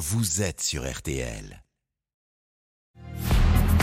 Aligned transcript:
vous 0.00 0.40
êtes 0.40 0.62
sur 0.62 0.90
RTL. 0.90 1.62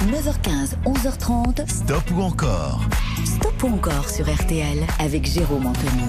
9h15, 0.07 0.73
11h30. 0.83 1.69
Stop 1.69 2.03
ou 2.15 2.21
encore? 2.21 2.81
Stop 3.23 3.61
ou 3.61 3.67
encore 3.67 4.09
sur 4.09 4.25
RTL 4.27 4.79
avec 4.97 5.27
Jérôme 5.27 5.67
Anthony. 5.67 6.05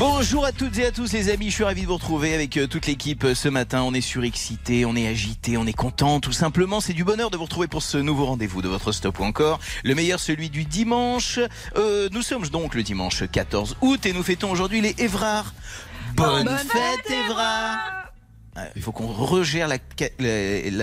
Bonjour 0.00 0.44
à 0.44 0.50
toutes 0.50 0.76
et 0.78 0.86
à 0.86 0.90
tous 0.90 1.12
les 1.12 1.30
amis, 1.30 1.50
je 1.50 1.54
suis 1.54 1.64
ravi 1.64 1.82
de 1.82 1.86
vous 1.86 1.94
retrouver 1.94 2.34
avec 2.34 2.56
euh, 2.56 2.66
toute 2.66 2.86
l'équipe 2.86 3.22
euh, 3.22 3.34
ce 3.36 3.48
matin. 3.48 3.82
On 3.82 3.94
est 3.94 4.00
surexcité, 4.00 4.84
on 4.84 4.96
est 4.96 5.06
agité, 5.06 5.56
on 5.56 5.64
est 5.64 5.72
content, 5.72 6.18
tout 6.18 6.32
simplement. 6.32 6.80
C'est 6.80 6.92
du 6.92 7.04
bonheur 7.04 7.30
de 7.30 7.36
vous 7.36 7.44
retrouver 7.44 7.68
pour 7.68 7.84
ce 7.84 7.98
nouveau 7.98 8.26
rendez-vous 8.26 8.62
de 8.62 8.68
votre 8.68 8.90
stop 8.90 9.20
ou 9.20 9.22
encore. 9.22 9.60
Le 9.84 9.94
meilleur, 9.94 10.18
celui 10.18 10.50
du 10.50 10.64
dimanche. 10.64 11.38
Euh, 11.76 12.08
nous 12.10 12.22
sommes 12.22 12.48
donc 12.48 12.74
le 12.74 12.82
dimanche 12.82 13.22
14 13.30 13.76
août 13.80 14.04
et 14.06 14.12
nous 14.12 14.24
fêtons 14.24 14.50
aujourd'hui 14.50 14.80
les 14.80 14.96
Évrards. 14.98 15.54
Bonne, 16.16 16.48
fête 16.48 17.10
euh, 17.10 18.05
il 18.74 18.82
faut 18.82 18.92
qu'on 18.92 19.06
regère 19.06 19.68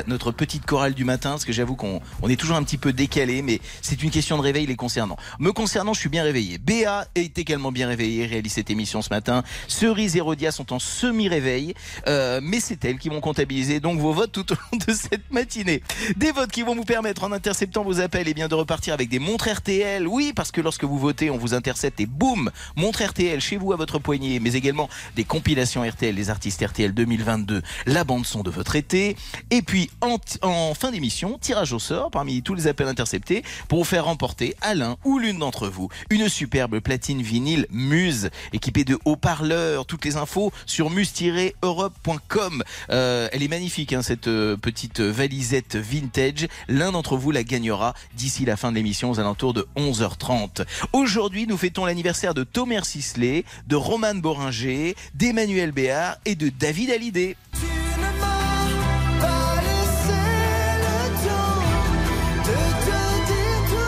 notre 0.08 0.32
petite 0.32 0.66
chorale 0.66 0.94
du 0.94 1.06
matin, 1.06 1.32
parce 1.32 1.46
que 1.46 1.54
j'avoue 1.54 1.76
qu'on 1.76 2.02
on 2.22 2.30
est 2.30 2.36
toujours 2.36 2.58
un 2.58 2.64
petit 2.64 2.78
peu 2.78 2.94
décalé, 2.94 3.42
mais 3.42 3.60
c'est 3.82 4.02
une 4.04 4.12
question 4.12 4.38
de 4.38 4.44
réveil 4.44 4.66
les 4.66 4.76
concernant. 4.76 5.18
Me 5.40 5.52
concernant, 5.52 5.94
je 5.94 6.00
suis 6.00 6.10
bien 6.10 6.24
réveillé. 6.24 6.58
Béa 6.58 7.08
est 7.16 7.38
également 7.38 7.72
bien 7.72 7.88
réveillée, 7.88 8.26
réalise 8.26 8.54
cette 8.54 8.70
émission 8.70 9.02
ce 9.02 9.10
matin. 9.10 9.44
Cerise 9.68 10.16
et 10.16 10.22
Rodia 10.22 10.52
sont 10.52 10.74
en 10.74 10.80
semi-réveil, 10.80 11.74
euh, 12.08 12.40
mais 12.44 12.60
c'est 12.60 12.84
elles 12.86 12.98
qui 12.98 13.10
vont 13.10 13.22
comptabiliser 13.22 13.80
donc 13.80 14.00
vos 14.00 14.14
votes 14.14 14.32
tout 14.32 14.52
au 14.52 14.56
long 14.56 14.80
de 14.86 14.94
cette 14.94 15.32
matinée. 15.32 15.82
Des 16.16 16.32
votes 16.32 16.52
qui 16.52 16.62
vont 16.62 16.76
vous 16.76 16.84
permettre, 16.84 17.24
en 17.24 17.32
interceptant 17.32 17.84
vos 17.84 18.00
appels, 18.00 18.28
et 18.28 18.34
bien 18.34 18.48
de 18.48 18.56
repartir 18.56 18.94
avec 18.94 19.10
des 19.10 19.20
montres 19.20 19.50
RTL. 19.50 20.08
Oui, 20.08 20.34
parce 20.36 20.52
que 20.52 20.62
lorsque 20.62 20.84
vous 20.84 21.00
votez, 21.00 21.30
on 21.30 21.38
vous 21.38 21.54
intercepte 21.54 22.00
et 22.00 22.06
boum, 22.06 22.52
montre 22.76 23.04
RTL 23.04 23.40
chez 23.40 23.58
vous 23.58 23.74
à 23.74 23.76
votre 23.76 24.00
poignet, 24.00 24.40
mais 24.40 24.54
également 24.54 24.90
des 25.16 25.24
compilations 25.24 25.88
RTL, 25.88 26.14
les 26.14 26.30
artistes 26.30 26.64
RTL 26.64 26.94
2022, 26.94 27.63
la 27.86 28.04
bande 28.04 28.26
son 28.26 28.44
de 28.44 28.50
votre 28.50 28.76
été, 28.76 29.16
et 29.50 29.62
puis 29.62 29.90
en, 30.02 30.74
fin 30.74 30.92
d'émission, 30.92 31.38
tirage 31.40 31.74
au 31.74 31.80
sort 31.80 32.12
parmi 32.12 32.42
tous 32.42 32.54
les 32.54 32.68
appels 32.68 32.88
interceptés 32.88 33.44
pour 33.68 33.80
vous 33.80 33.86
faire 33.86 34.06
remporter 34.06 34.56
à 34.62 34.76
l'un 34.76 34.98
ou 35.04 35.20
l'une 35.20 35.40
d'entre 35.40 35.68
vous 35.68 35.90
une 36.10 36.30
superbe 36.30 36.80
platine 36.80 37.22
vinyle 37.22 37.68
Muse 37.72 38.30
équipée 38.52 38.84
de 38.84 38.98
haut-parleurs. 39.06 39.86
Toutes 39.86 40.06
les 40.06 40.18
infos 40.18 40.52
sur 40.66 40.90
muse-europe.com. 40.90 42.64
Euh, 42.90 43.28
elle 43.32 43.44
est 43.44 43.48
magnifique 43.48 43.94
hein, 43.94 44.02
cette 44.02 44.28
euh, 44.28 44.58
petite 44.58 45.00
valisette 45.00 45.76
vintage. 45.76 46.48
L'un 46.68 46.92
d'entre 46.92 47.18
vous 47.18 47.32
la 47.32 47.44
gagnera 47.44 47.94
d'ici 48.16 48.46
la 48.46 48.58
fin 48.58 48.72
de 48.72 48.76
l'émission 48.76 49.12
aux 49.12 49.20
alentours 49.20 49.54
de 49.54 49.68
11h30. 49.78 50.66
Aujourd'hui, 50.94 51.48
nous 51.48 51.58
fêtons 51.58 51.86
l'anniversaire 51.86 52.34
de 52.34 52.44
Thomas 52.44 52.74
Sisley, 52.84 53.46
de 53.68 53.76
Romane 53.76 54.22
Boringer, 54.22 54.96
d'Emmanuel 55.16 55.72
Béard 55.72 56.18
et 56.26 56.36
de 56.36 56.50
David 56.50 56.92
Hallyday. 56.92 57.36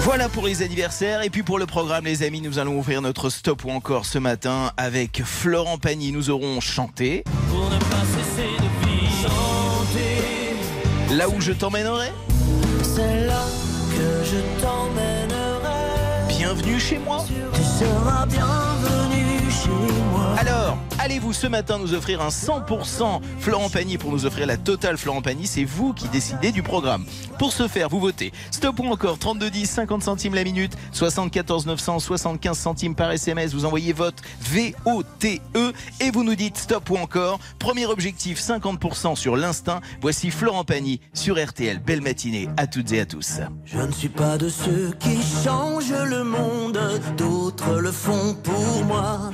Voilà 0.05 0.29
pour 0.29 0.45
les 0.45 0.61
anniversaires. 0.61 1.23
Et 1.23 1.31
puis 1.31 1.41
pour 1.41 1.57
le 1.57 1.65
programme, 1.65 2.05
les 2.05 2.21
amis, 2.21 2.39
nous 2.39 2.59
allons 2.59 2.77
ouvrir 2.77 3.01
notre 3.01 3.31
stop 3.31 3.65
ou 3.65 3.71
encore 3.71 4.05
ce 4.05 4.19
matin 4.19 4.71
avec 4.77 5.23
Florent 5.25 5.79
Pagny. 5.79 6.11
Nous 6.11 6.29
aurons 6.29 6.61
chanté. 6.61 7.23
Là 11.09 11.27
où 11.27 11.41
je 11.41 11.53
t'emmènerai. 11.53 12.11
C'est 12.83 13.25
là 13.25 13.41
que 13.97 14.23
je 14.23 14.61
t'emmènerai. 14.61 16.27
Bienvenue 16.37 16.79
chez 16.79 16.99
moi. 16.99 17.25
Tu 17.27 17.63
seras 17.63 18.27
allez-vous 21.05 21.33
ce 21.33 21.45
matin 21.45 21.77
nous 21.77 21.93
offrir 21.93 22.19
un 22.19 22.29
100% 22.29 23.21
Florent 23.39 23.69
Pagny 23.69 23.99
pour 23.99 24.11
nous 24.11 24.25
offrir 24.25 24.47
la 24.47 24.57
totale 24.57 24.97
Florent 24.97 25.21
Pagny? 25.21 25.45
C'est 25.45 25.63
vous 25.63 25.93
qui 25.93 26.07
décidez 26.07 26.51
du 26.51 26.63
programme. 26.63 27.05
Pour 27.37 27.53
ce 27.53 27.67
faire, 27.67 27.89
vous 27.89 27.99
votez 27.99 28.33
stop 28.49 28.79
ou 28.79 28.87
encore 28.87 29.19
3210 29.19 29.69
50 29.69 30.01
centimes 30.01 30.33
la 30.33 30.43
minute, 30.43 30.73
74 30.93 31.67
900 31.67 31.99
75 31.99 32.57
centimes 32.57 32.95
par 32.95 33.11
SMS. 33.11 33.53
Vous 33.53 33.65
envoyez 33.65 33.94
vote 33.94 34.15
V-O-T-E 34.41 35.73
et 36.01 36.09
vous 36.09 36.23
nous 36.23 36.33
dites 36.33 36.57
stop 36.57 36.89
ou 36.89 36.97
encore. 36.97 37.39
Premier 37.59 37.85
objectif 37.85 38.41
50% 38.41 39.15
sur 39.15 39.38
l'instinct. 39.38 39.81
Voici 40.01 40.31
Florent 40.31 40.63
Pagny 40.63 41.01
sur 41.13 41.38
RTL. 41.38 41.77
Belle 41.77 42.01
matinée 42.01 42.49
à 42.57 42.65
toutes 42.65 42.91
et 42.94 43.01
à 43.01 43.05
tous. 43.05 43.41
Je 43.63 43.77
ne 43.77 43.91
suis 43.91 44.09
pas 44.09 44.39
de 44.39 44.49
ceux 44.49 44.91
qui 44.99 45.19
changent 45.44 45.94
le 45.94 46.23
monde, 46.23 46.79
d'autres 47.15 47.75
le 47.75 47.91
font 47.91 48.33
pour 48.44 48.85
moi. 48.85 49.29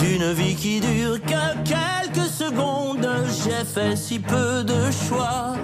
D'une 0.00 0.32
vie 0.32 0.54
qui 0.54 0.80
dure 0.80 1.20
que 1.22 1.54
quelques 1.64 2.28
secondes, 2.28 3.08
j'ai 3.44 3.64
fait 3.64 3.96
si 3.96 4.18
peu 4.18 4.64
de 4.64 4.90
choix. 4.90 5.54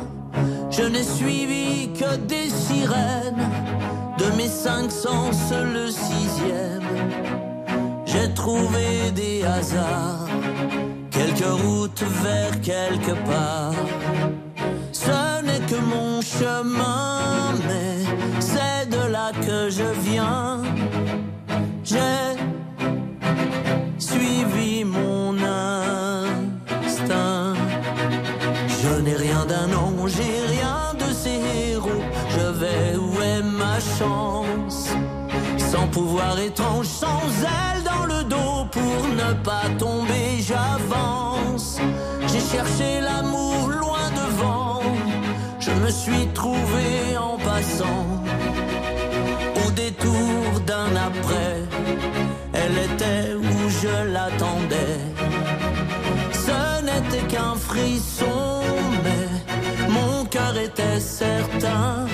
Je 0.70 0.82
n'ai 0.82 1.02
suivi 1.02 1.90
que 1.92 2.16
des 2.16 2.48
sirènes, 2.48 3.48
de 4.18 4.36
mes 4.36 4.48
cinq 4.48 4.90
sens 4.90 5.52
le 5.52 5.90
sixième. 5.90 6.88
J'ai 8.06 8.32
trouvé 8.34 9.10
des 9.14 9.44
hasards, 9.44 10.28
quelques 11.10 11.52
routes 11.62 12.04
vers 12.22 12.60
quelque 12.60 13.12
part. 13.26 13.74
Ce 14.92 15.42
n'est 15.42 15.64
que 15.66 15.80
mon 15.94 16.20
chemin, 16.20 17.52
mais 17.66 18.04
c'est 18.40 18.88
de 18.90 19.10
là 19.10 19.32
que 19.46 19.70
je 19.70 19.84
viens. 20.08 20.62
J'ai 21.84 22.51
suivi 23.98 24.84
mon 24.84 25.36
instinct. 26.84 27.54
Je 28.82 29.00
n'ai 29.00 29.16
rien 29.16 29.44
d'un 29.46 29.72
ange, 29.76 30.12
j'ai 30.16 30.40
rien 30.56 30.94
de 30.98 31.12
ces 31.12 31.40
héros. 31.70 32.02
Je 32.30 32.46
vais 32.60 32.96
où 32.96 33.20
est 33.22 33.42
ma 33.42 33.78
chance? 33.98 34.88
Sans 35.70 35.86
pouvoir 35.88 36.38
étrange, 36.38 36.86
sans 36.86 37.22
aile 37.42 37.82
dans 37.84 38.06
le 38.06 38.24
dos 38.24 38.66
pour 38.70 39.08
ne 39.22 39.32
pas 39.42 39.68
tomber, 39.78 40.40
j'avance. 40.40 41.78
J'ai 42.28 42.40
cherché 42.40 43.00
l'amour 43.00 43.68
loin 43.68 44.06
devant. 44.22 44.82
Je 45.60 45.70
me 45.70 45.90
suis 45.90 46.26
trouvé 46.34 47.16
en 47.18 47.36
passant 47.38 48.04
au 49.64 49.70
détour 49.70 50.60
d'un 50.66 50.94
après. 51.08 51.62
Elle 52.54 52.78
était 52.78 53.34
où 53.34 53.68
je 53.68 54.12
l'attendais. 54.12 54.98
Ce 56.32 56.82
n'était 56.82 57.26
qu'un 57.28 57.54
frisson, 57.54 58.62
mais 59.04 59.88
mon 59.88 60.24
cœur 60.26 60.56
était 60.56 61.00
certain. 61.00 62.06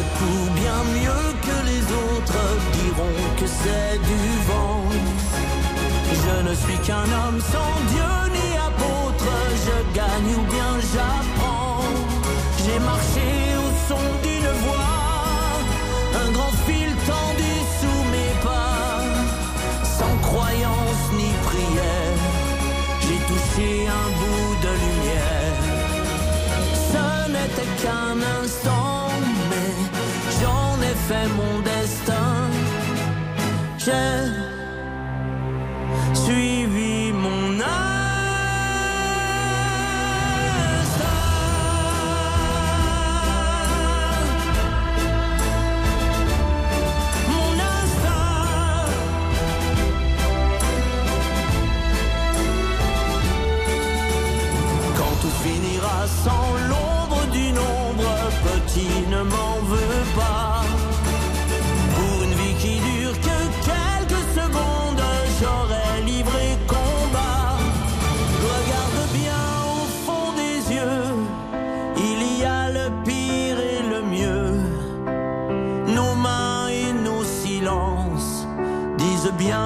Tout 0.00 0.50
bien 0.54 0.80
mieux 0.98 1.26
que 1.46 1.56
les 1.70 1.82
autres 2.04 2.44
diront 2.82 3.20
que 3.38 3.46
c'est 3.46 3.98
du 4.10 4.22
vent. 4.48 4.84
Je 6.22 6.48
ne 6.48 6.54
suis 6.54 6.78
qu'un 6.86 7.08
homme 7.20 7.40
sans 7.52 7.74
Dieu 7.92 8.12
ni 8.36 8.48
apôtre, 8.68 9.32
je 9.66 9.76
gagne 9.94 10.32
ou 10.38 10.42
bien 10.54 10.72
j'apprends. 10.92 11.84
J'ai 12.64 12.78
marché 12.80 13.28
au 13.64 13.68
son 13.88 14.04
d'une 14.24 14.52
voix, 14.64 15.00
un 16.24 16.30
grand 16.32 16.54
fil 16.66 16.90
tendu 17.10 17.54
sous 17.80 18.02
mes 18.14 18.32
pas, 18.42 18.98
sans 19.98 20.16
croyance 20.28 21.04
ni 21.18 21.30
prière. 21.48 22.18
J'ai 23.02 23.20
touché 23.30 23.86
un 23.86 24.08
bout 24.18 24.50
de 24.64 24.72
lumière. 24.84 25.58
Ce 26.90 27.30
n'était 27.30 27.72
qu'un 27.82 28.14
mon 31.28 31.60
destin. 31.60 32.50
J'ai 33.78 33.92
suivi 36.14 36.63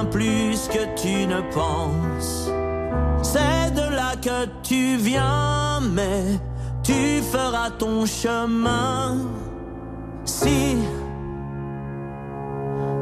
plus 0.05 0.67
que 0.67 0.83
tu 1.01 1.27
ne 1.27 1.41
penses. 1.53 2.49
C'est 3.21 3.73
de 3.73 3.95
là 3.95 4.13
que 4.21 4.47
tu 4.63 4.97
viens, 4.97 5.79
mais 5.91 6.23
tu 6.83 7.21
feras 7.31 7.69
ton 7.71 8.05
chemin 8.05 9.17
si 10.25 10.77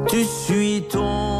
tu 0.07 0.23
suis 0.23 0.83
ton 0.91 1.36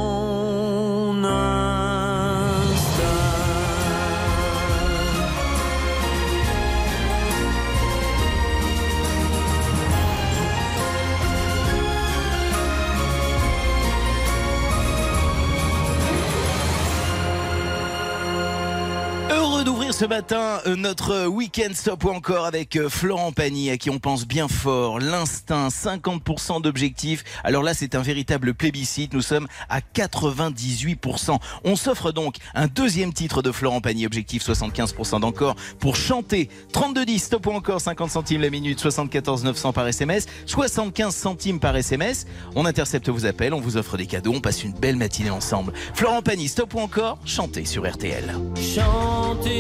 d'ouvrir 19.67 19.93
ce 19.93 20.05
matin 20.05 20.61
euh, 20.65 20.77
notre 20.77 21.27
week-end 21.27 21.73
stop 21.73 22.05
ou 22.05 22.09
encore 22.09 22.45
avec 22.45 22.77
euh, 22.77 22.87
Florent 22.87 23.33
Pagny 23.33 23.69
à 23.69 23.75
qui 23.75 23.89
on 23.89 23.99
pense 23.99 24.25
bien 24.25 24.47
fort. 24.47 24.97
L'instinct, 24.97 25.67
50% 25.67 26.61
d'objectifs. 26.61 27.25
Alors 27.43 27.63
là, 27.63 27.73
c'est 27.73 27.93
un 27.93 28.01
véritable 28.01 28.53
plébiscite. 28.53 29.13
Nous 29.13 29.21
sommes 29.21 29.45
à 29.67 29.81
98%. 29.81 31.37
On 31.65 31.75
s'offre 31.75 32.13
donc 32.13 32.37
un 32.55 32.67
deuxième 32.67 33.11
titre 33.11 33.41
de 33.41 33.51
Florent 33.51 33.81
Pagny, 33.81 34.05
objectif 34.05 34.41
75% 34.41 35.19
d'encore 35.19 35.57
pour 35.79 35.97
chanter. 35.97 36.47
3210 36.71 37.19
stop 37.19 37.47
ou 37.47 37.51
encore 37.51 37.81
50 37.81 38.09
centimes 38.09 38.39
la 38.39 38.49
minute, 38.49 38.79
74 38.79 39.43
900 39.43 39.73
par 39.73 39.85
SMS, 39.85 40.27
75 40.45 41.13
centimes 41.13 41.59
par 41.59 41.75
SMS. 41.75 42.25
On 42.55 42.65
intercepte 42.65 43.09
vos 43.09 43.25
appels, 43.25 43.53
on 43.53 43.59
vous 43.59 43.75
offre 43.75 43.97
des 43.97 44.05
cadeaux, 44.05 44.31
on 44.33 44.39
passe 44.39 44.63
une 44.63 44.71
belle 44.71 44.95
matinée 44.95 45.29
ensemble. 45.29 45.73
Florent 45.93 46.21
Pagny, 46.21 46.47
stop 46.47 46.73
ou 46.73 46.79
encore, 46.79 47.17
chantez 47.25 47.65
sur 47.65 47.85
RTL. 47.85 48.33
Chanter 48.55 49.56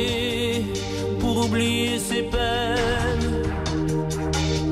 pour 1.19 1.45
oublier 1.45 1.99
ses 1.99 2.23
peines, 2.23 3.43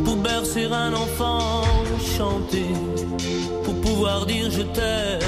pour 0.03 0.17
bercer 0.17 0.65
un 0.65 0.93
enfant, 0.93 1.63
chanter 2.17 2.73
pour 3.63 3.75
pouvoir 3.81 4.25
dire 4.25 4.49
je 4.49 4.61
t'aime, 4.61 5.19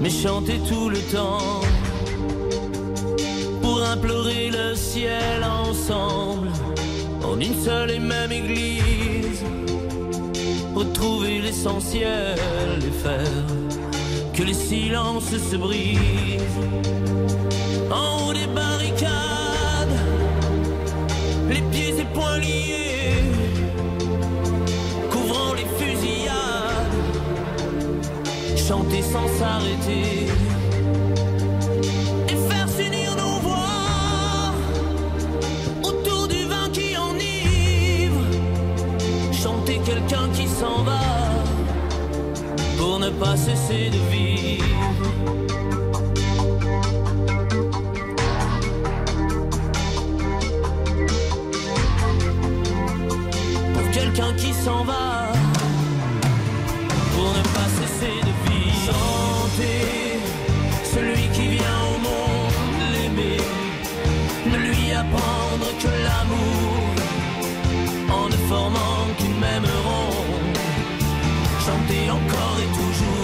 mais 0.00 0.10
chanter 0.10 0.58
tout 0.68 0.88
le 0.88 0.98
temps 1.12 1.60
pour 3.62 3.82
implorer 3.82 4.50
le 4.50 4.74
ciel 4.74 5.44
ensemble 5.44 6.48
en 7.24 7.38
une 7.38 7.54
seule 7.62 7.90
et 7.90 7.98
même 7.98 8.32
église, 8.32 9.42
retrouver 10.74 11.40
l'essentiel 11.40 12.38
et 12.88 13.02
faire 13.04 13.46
que 14.34 14.42
les 14.42 14.54
silences 14.54 15.36
se 15.50 15.56
brisent 15.56 15.98
en 17.90 18.28
haut 18.28 18.32
des 18.32 18.46
barricades, 18.46 19.98
les 21.48 21.62
pieds 21.72 21.94
et 22.00 22.04
poings 22.14 22.38
liés, 22.38 23.24
couvrant 25.10 25.54
les 25.54 25.66
fusillades, 25.78 26.98
chanter 28.56 29.02
sans 29.02 29.28
s'arrêter. 29.38 30.28
Et 32.28 32.36
faire 32.50 32.68
s'unir 32.68 33.16
nos 33.16 33.40
voix 33.40 34.52
autour 35.82 36.28
du 36.28 36.44
vin 36.44 36.68
qui 36.72 36.96
enivre, 36.96 38.20
chanter 39.32 39.80
quelqu'un 39.84 40.28
qui 40.34 40.46
s'en 40.46 40.82
va 40.82 41.00
pour 42.76 42.98
ne 42.98 43.10
pas 43.10 43.36
cesser 43.36 43.90
de 43.90 43.98
vivre. 44.10 45.17
Qui 54.36 54.52
s'en 54.52 54.82
va, 54.84 55.32
pour 57.14 57.28
ne 57.38 57.42
pas 57.54 57.68
cesser 57.78 58.16
de 58.20 58.50
vivre. 58.50 58.74
Chanter 58.86 60.18
celui 60.92 61.28
qui 61.34 61.46
vient 61.56 61.80
au 61.94 61.98
monde 62.00 62.80
l'aimer, 62.92 63.40
ne 64.46 64.56
lui 64.56 64.92
apprendre 64.92 65.68
que 65.78 65.92
l'amour, 66.06 66.74
en 68.10 68.28
ne 68.28 68.38
formant 68.48 69.06
qu'une 69.18 69.38
même 69.38 69.68
ronde. 69.86 70.58
Chanter 71.64 72.10
encore 72.10 72.58
et 72.64 72.70
toujours. 72.76 73.17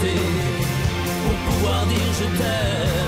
Pour 0.00 1.34
pouvoir 1.46 1.86
dire 1.86 2.12
je 2.20 2.24
t'aime, 2.38 3.07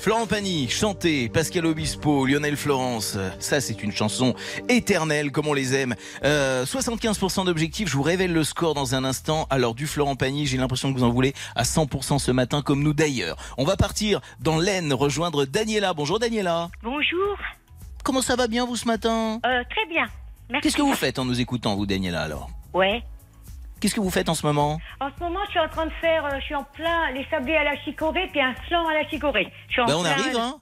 Florent 0.00 0.26
Pagny, 0.26 0.66
chanté, 0.70 1.28
Pascal 1.28 1.66
Obispo, 1.66 2.24
Lionel 2.24 2.56
Florence. 2.56 3.18
Ça, 3.38 3.60
c'est 3.60 3.82
une 3.82 3.92
chanson 3.92 4.34
éternelle, 4.70 5.30
comme 5.30 5.46
on 5.46 5.52
les 5.52 5.74
aime. 5.74 5.94
Euh, 6.24 6.64
75% 6.64 7.44
d'objectifs, 7.44 7.90
je 7.90 7.96
vous 7.96 8.02
révèle 8.02 8.32
le 8.32 8.42
score 8.42 8.72
dans 8.72 8.94
un 8.94 9.04
instant. 9.04 9.46
Alors, 9.50 9.74
du 9.74 9.86
Florent 9.86 10.16
Pagny, 10.16 10.46
j'ai 10.46 10.56
l'impression 10.56 10.90
que 10.90 10.98
vous 10.98 11.04
en 11.04 11.10
voulez 11.10 11.34
à 11.54 11.64
100% 11.64 12.18
ce 12.18 12.30
matin, 12.30 12.62
comme 12.62 12.82
nous 12.82 12.94
d'ailleurs. 12.94 13.36
On 13.58 13.64
va 13.64 13.76
partir 13.76 14.22
dans 14.40 14.58
l'Aisne, 14.58 14.94
rejoindre 14.94 15.44
Daniela. 15.44 15.92
Bonjour 15.92 16.18
Daniela. 16.18 16.70
Bonjour. 16.82 17.36
Comment 18.02 18.22
ça 18.22 18.36
va 18.36 18.46
bien, 18.46 18.64
vous, 18.64 18.76
ce 18.76 18.86
matin? 18.86 19.38
Euh, 19.44 19.62
très 19.68 19.84
bien. 19.84 20.06
Merci. 20.48 20.62
Qu'est-ce 20.62 20.76
que 20.78 20.82
vous 20.82 20.94
faites 20.94 21.18
en 21.18 21.26
nous 21.26 21.42
écoutant, 21.42 21.76
vous, 21.76 21.84
Daniela, 21.84 22.22
alors? 22.22 22.48
Ouais. 22.72 23.02
Qu'est-ce 23.80 23.94
que 23.94 24.00
vous 24.00 24.10
faites 24.10 24.28
en 24.28 24.34
ce 24.34 24.44
moment? 24.46 24.78
En 25.00 25.08
ce 25.16 25.22
moment, 25.22 25.40
je 25.46 25.50
suis 25.52 25.60
en 25.60 25.68
train 25.68 25.86
de 25.86 25.92
faire, 26.00 26.24
euh, 26.26 26.38
je 26.38 26.44
suis 26.44 26.54
en 26.54 26.64
plein 26.64 27.10
les 27.12 27.24
sablés 27.30 27.56
à 27.56 27.64
la 27.64 27.76
chicorée 27.82 28.28
puis 28.30 28.40
un 28.40 28.54
flan 28.68 28.86
à 28.86 28.94
la 28.94 29.08
chicorée. 29.08 29.50
Je 29.68 29.72
suis 29.72 29.82
en 29.82 29.86
Ben, 29.86 29.94
on 29.96 30.02
plein- 30.02 30.10
arrive, 30.10 30.36
hein 30.36 30.54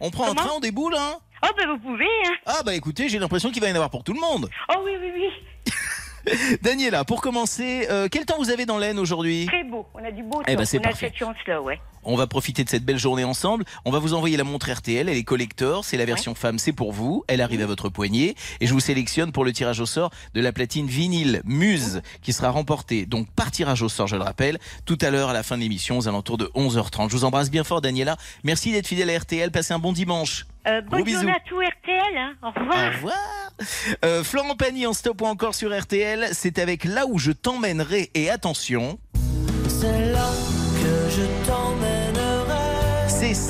On 0.00 0.10
prend 0.10 0.24
un 0.24 0.28
Comment? 0.28 0.40
train, 0.40 0.50
on 0.56 0.60
déboule, 0.60 0.94
hein 0.96 1.16
Oh, 1.44 1.48
ben 1.58 1.68
vous 1.68 1.78
pouvez, 1.78 2.04
hein. 2.26 2.34
Ah, 2.46 2.62
bah 2.64 2.72
écoutez, 2.74 3.08
j'ai 3.08 3.18
l'impression 3.18 3.50
qu'il 3.50 3.60
va 3.60 3.68
y 3.68 3.72
en 3.72 3.74
avoir 3.74 3.90
pour 3.90 4.04
tout 4.04 4.12
le 4.14 4.20
monde. 4.20 4.48
Oh 4.70 4.80
oui, 4.84 4.92
oui, 5.00 5.10
oui. 5.14 5.28
Daniela, 6.62 7.04
pour 7.04 7.20
commencer, 7.20 7.86
euh, 7.90 8.08
quel 8.10 8.24
temps 8.24 8.36
vous 8.38 8.50
avez 8.50 8.66
dans 8.66 8.78
l'Aisne 8.78 8.98
aujourd'hui? 8.98 9.46
Très 9.46 9.64
beau. 9.64 9.86
On 9.94 10.04
a 10.04 10.10
du 10.10 10.22
beau 10.22 10.38
temps. 10.38 10.44
Eh 10.46 10.56
ben, 10.56 10.64
c'est 10.64 10.78
on 10.78 10.88
a 10.88 10.94
cette 10.94 11.16
chance-là, 11.16 11.60
ouais. 11.60 11.80
On 12.04 12.16
va 12.16 12.26
profiter 12.26 12.64
de 12.64 12.68
cette 12.68 12.84
belle 12.84 12.98
journée 12.98 13.22
ensemble. 13.22 13.64
On 13.84 13.92
va 13.92 14.00
vous 14.00 14.12
envoyer 14.14 14.36
la 14.36 14.42
montre 14.42 14.70
RTL. 14.70 15.08
Elle 15.08 15.16
est 15.16 15.22
collector. 15.22 15.84
C'est 15.84 15.96
la 15.96 16.04
version 16.04 16.34
femme. 16.34 16.58
C'est 16.58 16.72
pour 16.72 16.92
vous. 16.92 17.24
Elle 17.28 17.40
arrive 17.40 17.62
à 17.62 17.66
votre 17.66 17.88
poignet. 17.88 18.34
Et 18.60 18.66
je 18.66 18.72
vous 18.72 18.80
sélectionne 18.80 19.30
pour 19.30 19.44
le 19.44 19.52
tirage 19.52 19.78
au 19.78 19.86
sort 19.86 20.10
de 20.34 20.40
la 20.40 20.52
platine 20.52 20.86
vinyle 20.86 21.42
Muse 21.44 22.02
qui 22.20 22.32
sera 22.32 22.50
remportée 22.50 23.06
donc 23.06 23.28
par 23.30 23.52
tirage 23.52 23.82
au 23.82 23.88
sort, 23.88 24.08
je 24.08 24.16
le 24.16 24.22
rappelle, 24.22 24.58
tout 24.84 24.98
à 25.00 25.10
l'heure 25.10 25.28
à 25.28 25.32
la 25.32 25.42
fin 25.42 25.56
de 25.56 25.62
l'émission 25.62 25.98
aux 25.98 26.08
alentours 26.08 26.38
de 26.38 26.46
11h30. 26.56 27.08
Je 27.08 27.16
vous 27.16 27.24
embrasse 27.24 27.50
bien 27.50 27.62
fort, 27.62 27.80
Daniela. 27.80 28.16
Merci 28.42 28.72
d'être 28.72 28.86
fidèle 28.86 29.10
à 29.10 29.18
RTL. 29.18 29.52
Passez 29.52 29.72
un 29.72 29.78
bon 29.78 29.92
dimanche. 29.92 30.46
Euh, 30.68 30.80
Gros 30.82 30.90
bonne 30.90 31.04
bisous. 31.04 31.18
journée 31.20 31.32
à 31.32 31.40
tout 31.48 31.58
RTL. 31.58 32.16
Hein. 32.16 32.34
Au 32.42 32.50
revoir. 32.50 32.88
Au 32.88 32.92
revoir. 32.96 33.16
Euh, 34.04 34.24
Florent 34.24 34.56
Pagny 34.56 34.86
en 34.86 34.92
stop 34.92 35.20
ou 35.22 35.26
encore 35.26 35.54
sur 35.54 35.76
RTL. 35.76 36.28
C'est 36.32 36.58
avec 36.58 36.84
là 36.84 37.06
où 37.06 37.18
je 37.18 37.32
t'emmènerai. 37.32 38.10
Et 38.14 38.30
attention, 38.30 38.98
C'est 39.68 40.12
là 40.12 40.28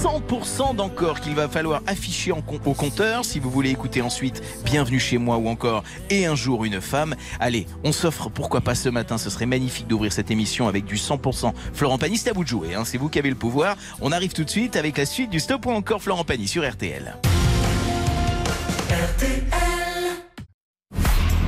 100% 0.02 0.74
d'encore 0.74 1.20
qu'il 1.20 1.36
va 1.36 1.48
falloir 1.48 1.80
afficher 1.86 2.32
au 2.32 2.74
compteur 2.74 3.24
si 3.24 3.38
vous 3.38 3.50
voulez 3.50 3.70
écouter 3.70 4.02
ensuite 4.02 4.42
Bienvenue 4.64 4.98
chez 4.98 5.16
moi 5.16 5.36
ou 5.36 5.46
encore 5.46 5.84
Et 6.10 6.26
un 6.26 6.34
jour 6.34 6.64
une 6.64 6.80
femme. 6.80 7.14
Allez, 7.38 7.68
on 7.84 7.92
s'offre 7.92 8.28
pourquoi 8.28 8.62
pas 8.62 8.74
ce 8.74 8.88
matin, 8.88 9.16
ce 9.16 9.30
serait 9.30 9.46
magnifique 9.46 9.86
d'ouvrir 9.86 10.12
cette 10.12 10.32
émission 10.32 10.66
avec 10.66 10.86
du 10.86 10.96
100% 10.96 11.52
Florent 11.72 11.98
Pagny, 11.98 12.16
c'est 12.16 12.30
à 12.30 12.32
vous 12.32 12.42
de 12.42 12.48
jouer, 12.48 12.74
hein, 12.74 12.84
c'est 12.84 12.98
vous 12.98 13.08
qui 13.08 13.20
avez 13.20 13.30
le 13.30 13.36
pouvoir. 13.36 13.76
On 14.00 14.10
arrive 14.10 14.32
tout 14.32 14.42
de 14.42 14.50
suite 14.50 14.74
avec 14.74 14.98
la 14.98 15.06
suite 15.06 15.30
du 15.30 15.38
Stop 15.38 15.66
ou 15.66 15.70
encore 15.70 16.02
Florent 16.02 16.24
Pagny 16.24 16.48
sur 16.48 16.68
RTL. 16.68 17.16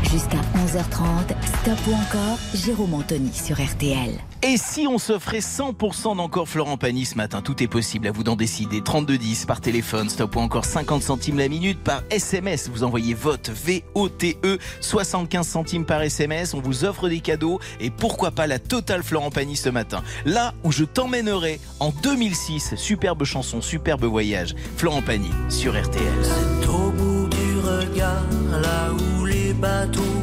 Jusqu'à 0.05 0.44
11h30, 0.65 1.35
Stop 1.63 1.79
ou 1.89 1.93
encore, 1.93 2.39
Jérôme 2.55 2.95
Anthony 2.95 3.31
sur 3.35 3.57
RTL. 3.61 4.13
Et 4.43 4.57
si 4.57 4.87
on 4.87 4.97
s'offrait 4.99 5.41
100% 5.41 6.17
d'encore 6.17 6.49
Florent 6.49 6.79
Pagny 6.79 7.05
ce 7.05 7.17
matin, 7.17 7.43
tout 7.43 7.63
est 7.63 7.67
possible, 7.67 8.07
à 8.07 8.13
vous 8.13 8.25
d'en 8.25 8.37
décider. 8.37 8.81
3210 8.81 9.45
par 9.45 9.61
téléphone, 9.61 10.09
stop 10.09 10.37
ou 10.37 10.39
encore 10.39 10.65
50 10.65 11.03
centimes 11.03 11.39
la 11.39 11.49
minute 11.49 11.79
par 11.81 12.03
SMS. 12.11 12.71
Vous 12.71 12.83
envoyez 12.83 13.13
vote 13.13 13.51
V-O-T-E, 13.51 14.59
75 14.81 15.47
centimes 15.47 15.85
par 15.85 16.01
SMS. 16.01 16.55
On 16.55 16.61
vous 16.61 16.85
offre 16.85 17.11
des 17.11 17.21
cadeaux 17.21 17.61
et 17.79 17.91
pourquoi 17.91 18.31
pas 18.31 18.47
la 18.47 18.59
totale 18.59 19.03
Florent 19.03 19.31
Pagny 19.31 19.57
ce 19.57 19.69
matin. 19.69 20.03
Là 20.25 20.55
où 20.63 20.73
je 20.73 20.85
t'emmènerai 20.85 21.61
en 21.81 21.91
2006. 21.91 22.77
Superbe 22.77 23.25
chanson, 23.25 23.61
superbe 23.61 24.05
voyage. 24.05 24.55
Florent 24.79 25.03
Pagny 25.03 25.31
sur 25.51 25.73
RTL. 25.73 26.05
C'est 26.23 26.69
au 26.69 26.91
bout 26.91 27.29
du 27.29 27.59
regard, 27.61 28.25
là 28.51 28.93
où 28.93 29.27
les 29.27 29.53
bateaux 29.53 30.14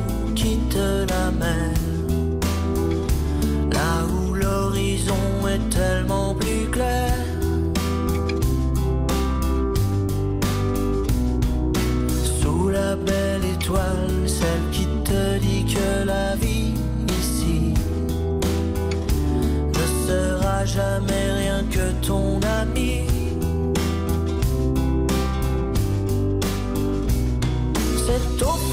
quittent 0.71 1.09
la 1.09 1.31
mer. 1.31 1.73
Là 3.71 4.05
où 4.05 4.33
l'horizon 4.33 5.47
est 5.47 5.69
tellement 5.69 6.35
plus 6.35 6.69
clair. 6.71 7.13
Sous 12.41 12.69
la 12.69 12.95
belle 12.95 13.45
étoile, 13.55 14.27
celle 14.27 14.65
qui 14.71 14.85
te 15.03 15.39
dit 15.39 15.65
que 15.65 16.05
la 16.05 16.35
vie 16.35 16.73
ici 17.19 17.73
ne 19.75 20.07
sera 20.07 20.65
jamais 20.65 21.31
rien 21.39 21.63
que 21.69 22.05
ton 22.05 22.39
ami. 22.61 23.07
C'est 28.05 28.43
au 28.43 28.70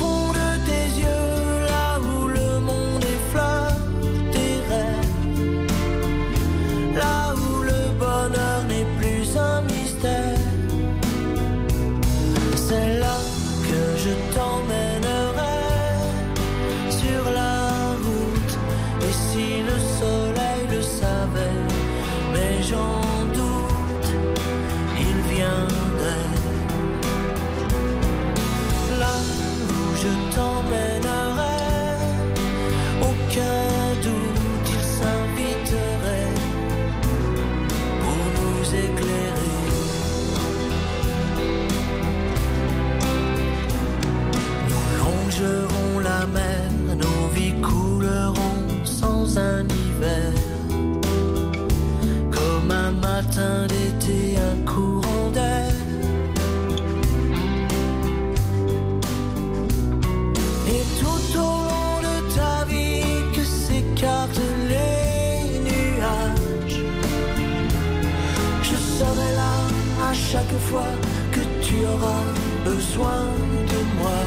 que 71.33 71.41
tu 71.65 71.77
auras 71.87 72.27
besoin 72.65 73.25
de 73.73 73.81
moi. 73.99 74.21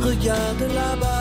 Regarde 0.00 0.64
là-bas, 0.74 1.17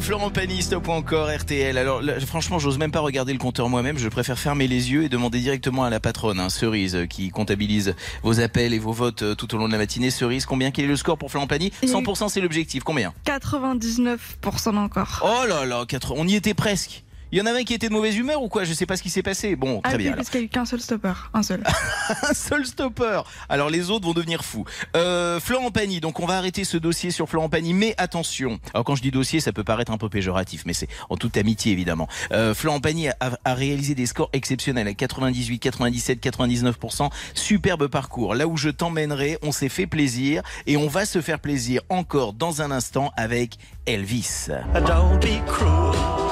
Florent 0.00 0.30
Pagny, 0.30 0.62
stop 0.62 0.86
ou 0.86 0.92
encore 0.92 1.28
RTL. 1.28 1.76
Alors 1.76 2.00
là, 2.00 2.20
franchement, 2.20 2.60
j'ose 2.60 2.78
même 2.78 2.92
pas 2.92 3.00
regarder 3.00 3.32
le 3.32 3.38
compteur 3.38 3.68
moi-même. 3.68 3.98
Je 3.98 4.08
préfère 4.08 4.38
fermer 4.38 4.68
les 4.68 4.92
yeux 4.92 5.02
et 5.02 5.08
demander 5.08 5.40
directement 5.40 5.82
à 5.82 5.90
la 5.90 5.98
patronne, 5.98 6.38
hein, 6.38 6.50
Cerise, 6.50 7.06
qui 7.10 7.30
comptabilise 7.30 7.96
vos 8.22 8.38
appels 8.40 8.74
et 8.74 8.78
vos 8.78 8.92
votes 8.92 9.22
euh, 9.22 9.34
tout 9.34 9.52
au 9.54 9.58
long 9.58 9.66
de 9.66 9.72
la 9.72 9.78
matinée. 9.78 10.10
Cerise, 10.10 10.46
combien? 10.46 10.70
Quel 10.70 10.84
est 10.84 10.88
le 10.88 10.96
score 10.96 11.18
pour 11.18 11.32
Florent 11.32 11.48
Pagny 11.48 11.72
100% 11.82 12.28
c'est 12.28 12.40
l'objectif. 12.40 12.84
Combien? 12.84 13.12
99% 13.26 14.76
encore. 14.76 15.24
Oh 15.24 15.46
là 15.48 15.64
là, 15.64 15.84
4... 15.86 16.14
on 16.16 16.28
y 16.28 16.36
était 16.36 16.54
presque. 16.54 17.02
Il 17.32 17.38
y 17.38 17.40
en 17.40 17.46
avait 17.46 17.60
un 17.60 17.64
qui 17.64 17.74
était 17.74 17.88
de 17.88 17.92
mauvaise 17.92 18.16
humeur 18.16 18.42
ou 18.42 18.48
quoi? 18.48 18.64
Je 18.64 18.72
sais 18.72 18.86
pas 18.86 18.96
ce 18.96 19.02
qui 19.02 19.10
s'est 19.10 19.22
passé. 19.22 19.56
Bon, 19.56 19.80
très 19.80 19.94
ah, 19.94 19.96
bien. 19.96 20.10
Oui, 20.10 20.16
parce 20.16 20.30
qu'il 20.30 20.40
n'y 20.40 20.44
a 20.44 20.46
eu 20.46 20.48
qu'un 20.48 20.64
seul 20.64 20.80
stopper. 20.80 21.12
Un 21.34 21.42
seul. 21.42 21.62
un 22.22 22.34
seul 22.34 22.64
stopper. 22.64 23.22
Alors 23.48 23.68
les 23.68 23.90
autres 23.90 24.06
vont 24.06 24.12
devenir 24.12 24.44
fous. 24.44 24.64
Euh, 24.96 25.40
Florent 25.40 25.70
Pagny, 25.70 26.00
donc 26.00 26.20
on 26.20 26.26
va 26.26 26.38
arrêter 26.38 26.64
ce 26.64 26.76
dossier 26.76 27.10
sur 27.10 27.28
Florent 27.28 27.48
Pagny, 27.48 27.74
mais 27.74 27.94
attention. 27.98 28.60
Alors 28.74 28.84
quand 28.84 28.94
je 28.94 29.02
dis 29.02 29.10
dossier, 29.10 29.40
ça 29.40 29.52
peut 29.52 29.64
paraître 29.64 29.90
un 29.90 29.98
peu 29.98 30.08
péjoratif, 30.08 30.62
mais 30.66 30.72
c'est 30.72 30.88
en 31.10 31.16
toute 31.16 31.36
amitié 31.36 31.72
évidemment. 31.72 32.08
Euh, 32.32 32.54
Florent 32.54 32.80
Pagny 32.80 33.08
a, 33.08 33.16
a, 33.44 33.54
réalisé 33.54 33.94
des 33.94 34.06
scores 34.06 34.30
exceptionnels 34.32 34.86
à 34.86 34.94
98, 34.94 35.58
97, 35.58 36.24
99%. 36.24 37.10
Superbe 37.34 37.88
parcours. 37.88 38.34
Là 38.34 38.46
où 38.46 38.56
je 38.56 38.70
t'emmènerai, 38.70 39.38
on 39.42 39.52
s'est 39.52 39.68
fait 39.68 39.86
plaisir 39.86 40.42
et 40.66 40.76
on 40.76 40.86
va 40.86 41.04
se 41.06 41.20
faire 41.20 41.40
plaisir 41.40 41.82
encore 41.88 42.32
dans 42.32 42.62
un 42.62 42.70
instant 42.70 43.12
avec 43.16 43.56
Elvis. 43.86 44.48
Don't 44.86 45.18
be 45.20 45.44
cruel. 45.46 46.25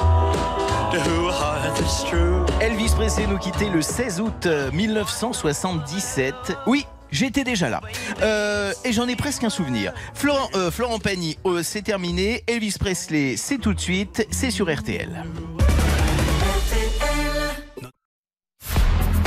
Elvis 2.61 2.91
Presley 2.95 3.27
nous 3.27 3.37
quittait 3.37 3.69
le 3.69 3.81
16 3.81 4.21
août 4.21 4.47
1977. 4.73 6.33
Oui, 6.67 6.85
J'étais 7.11 7.43
déjà 7.45 7.69
là. 7.69 7.79
Euh, 8.21 8.73
et 8.83 8.91
j'en 8.91 9.07
ai 9.07 9.15
presque 9.15 9.43
un 9.45 9.49
souvenir. 9.49 9.93
Florent, 10.13 10.49
euh, 10.55 10.69
Florent 10.69 10.99
Pagny, 10.99 11.37
euh, 11.45 11.63
c'est 11.63 11.81
terminé. 11.81 12.43
Elvis 12.45 12.75
Presley, 12.77 13.37
c'est 13.37 13.57
tout 13.57 13.73
de 13.73 13.79
suite. 13.79 14.27
C'est 14.31 14.51
sur 14.51 14.73
RTL. 14.73 15.23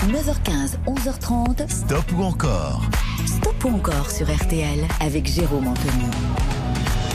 9h15, 0.08 0.76
11h30. 0.86 1.70
Stop 1.70 2.04
ou 2.16 2.24
encore? 2.24 2.82
Stop 3.26 3.64
ou 3.64 3.68
encore 3.76 4.10
sur 4.10 4.26
RTL 4.26 4.80
avec 5.00 5.26
Jérôme 5.26 5.68
Anthony. 5.68 6.10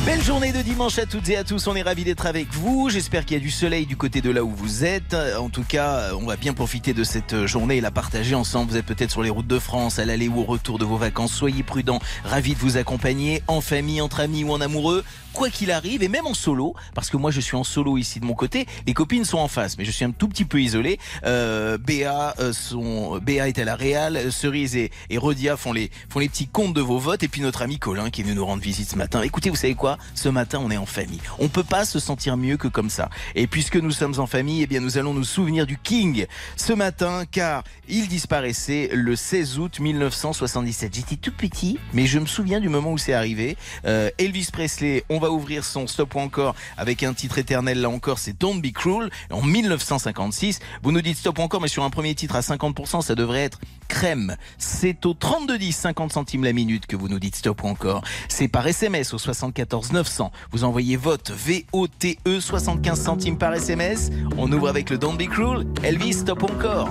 Belle 0.06 0.22
journée 0.22 0.52
de 0.52 0.62
dimanche 0.62 1.00
à 1.00 1.06
toutes 1.06 1.30
et 1.30 1.38
à 1.38 1.46
tous. 1.46 1.66
On 1.68 1.78
est 1.78 1.82
ravis 1.82 2.04
d'être 2.04 2.26
avec 2.26 2.52
vous. 2.52 2.90
J'espère 2.90 3.24
qu'il 3.24 3.38
y 3.38 3.40
a 3.40 3.42
du 3.42 3.50
soleil 3.50 3.86
du 3.86 3.96
côté 3.96 4.20
de 4.20 4.32
là 4.32 4.44
où 4.44 4.50
vous 4.50 4.84
êtes. 4.84 5.16
En 5.40 5.48
tout 5.48 5.64
cas, 5.64 6.10
on 6.20 6.26
va 6.26 6.36
bien 6.36 6.54
profiter 6.54 6.94
de 6.94 7.06
cette 7.06 7.46
journée 7.46 7.78
et 7.78 7.82
la 7.82 7.90
partager 7.90 8.36
ensemble. 8.36 8.72
Vous 8.72 8.78
êtes 8.78 8.86
peut-être 8.86 9.12
sur 9.12 9.24
les 9.24 9.30
routes 9.30 9.48
de 9.48 9.60
France, 9.60 10.00
à 10.00 10.06
l'aller 10.06 10.28
ou 10.28 10.42
au 10.42 10.44
retour 10.44 10.78
de 10.78 10.84
vos 10.84 10.98
vacances. 10.98 11.32
Soyez 11.32 11.64
prudents. 11.64 12.02
Ravis 12.26 12.54
de 12.54 12.60
vous 12.60 12.76
accompagner 12.76 13.44
en 13.48 13.62
famille, 13.62 14.02
entre 14.02 14.20
amis 14.20 14.44
ou 14.44 14.52
en 14.52 14.60
amoureux. 14.60 15.06
Quoi 15.34 15.50
qu'il 15.50 15.72
arrive, 15.72 16.04
et 16.04 16.08
même 16.08 16.28
en 16.28 16.34
solo, 16.34 16.75
parce 16.94 17.10
que 17.10 17.18
moi 17.18 17.32
je 17.32 17.42
suis 17.42 17.56
en 17.56 17.63
solo 17.63 17.98
ici 17.98 18.20
de 18.20 18.25
mon 18.25 18.36
côté, 18.36 18.68
les 18.86 18.94
copines 18.94 19.25
sont 19.25 19.40
en 19.40 19.48
face, 19.48 19.78
mais 19.78 19.86
je 19.86 19.92
suis 19.92 20.06
un 20.06 20.12
tout 20.12 20.28
petit 20.28 20.46
peu 20.46 20.62
isolé. 20.62 21.00
Euh, 21.25 21.78
Béa, 21.78 22.36
euh, 22.40 22.54
son, 22.54 23.18
Béa 23.18 23.48
est 23.48 23.58
à 23.58 23.66
la 23.66 23.75
Réal, 23.75 24.32
Cerise 24.32 24.75
et, 24.75 24.92
et 25.10 25.18
Rodia 25.18 25.58
font 25.58 25.74
les, 25.74 25.92
font 26.10 26.20
les 26.20 26.30
petits 26.30 26.48
comptes 26.48 26.74
de 26.74 26.82
vos 26.82 27.00
votes, 27.00 27.24
et 27.24 27.28
puis 27.28 27.42
notre 27.42 27.62
ami 27.62 27.80
Colin 27.80 28.10
qui 28.10 28.22
est 28.22 28.24
venu 28.24 28.36
nous 28.36 28.46
rendre 28.46 28.62
visite 28.62 28.90
ce 28.90 28.96
matin. 28.96 29.22
Écoutez, 29.22 29.50
vous 29.50 29.56
savez 29.56 29.75
quoi? 29.75 29.98
Ce 30.13 30.30
matin, 30.30 30.60
on 30.63 30.70
est 30.70 30.78
en 30.78 30.86
famille. 30.86 31.22
On 31.40 31.48
peut 31.48 31.63
pas 31.63 31.86
se 31.86 32.00
sentir 32.00 32.38
mieux 32.38 32.58
que 32.58 32.68
comme 32.68 32.90
ça. 32.90 33.10
Et 33.36 33.48
puisque 33.48 33.78
nous 33.78 33.92
sommes 33.92 34.20
en 34.20 34.28
famille, 34.28 34.62
eh 34.62 34.68
bien 34.68 34.80
nous 34.80 34.98
allons 34.98 35.13
nous 35.13 35.24
souvenir 35.24 35.66
du 35.66 35.78
King 35.78 36.26
ce 36.56 36.74
matin, 36.74 37.24
car 37.30 37.63
il 37.88 38.08
disparaissait 38.08 38.89
le 38.93 39.15
16 39.15 39.60
août 39.60 39.80
1977. 39.80 40.93
J'étais 40.93 41.15
tout 41.15 41.32
petit, 41.32 41.80
mais 41.93 42.06
je 42.06 42.19
me 42.19 42.26
souviens 42.26 42.60
du 42.60 42.69
moment 42.69 42.91
où 42.91 42.98
c'est 42.98 43.13
arrivé. 43.13 43.58
Euh, 43.86 44.10
Elvis 44.17 44.50
Presley, 44.52 45.04
on 45.10 45.19
va 45.19 45.23
ouvrir 45.30 45.64
son 45.64 45.88
stop 45.88 46.16
ou 46.16 46.20
encore 46.20 46.56
avec 46.78 47.04
un 47.04 47.14
titre 47.14 47.38
éternel 47.38 47.82
là 47.82 47.90
encore, 47.90 48.20
c'est 48.20 48.38
Don't 48.40 48.62
Be 48.62 48.72
Cruel 48.72 49.10
en 49.32 49.42
1956. 49.42 50.60
Vous 50.82 50.92
nous 50.92 51.02
dites 51.02 51.18
stop 51.18 51.40
ou 51.40 51.42
encore, 51.42 51.62
mais 51.62 51.68
sur 51.68 51.84
un 51.84 51.90
premier 51.90 52.16
titre 52.16 52.36
à 52.36 52.42
50%, 52.42 53.02
ça 53.02 53.16
devrait 53.16 53.44
être 53.44 53.60
crème. 53.88 54.36
C'est 54.58 55.06
au 55.06 55.14
32 55.14 55.60
50 55.72 56.12
centimes 56.12 56.44
la 56.44 56.54
minute 56.54 56.88
que 56.88 56.96
vous 56.96 57.08
nous 57.08 57.20
dites 57.20 57.36
stop 57.36 57.64
ou 57.64 57.68
encore. 57.68 58.04
C'est 58.28 58.48
par 58.48 58.66
SMS 58.68 59.14
au 59.14 59.18
74 59.18 59.92
900. 59.92 60.32
Vous 60.52 60.64
envoyez 60.64 60.98
vote 60.98 61.32
VOTE 61.32 62.18
75 62.40 63.02
centimes 63.02 63.38
par 63.38 63.54
SMS. 63.54 64.10
On 64.38 64.52
ouvre 64.52 64.68
avec 64.68 64.90
le 64.90 64.98
Don't 64.98 65.18
Be 65.18 65.28
Cruel. 65.28 65.68
Elvis, 65.84 66.14
stop 66.14 66.44
encore. 66.44 66.90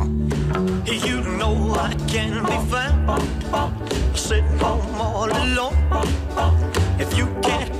If 7.02 7.18
you 7.18 7.26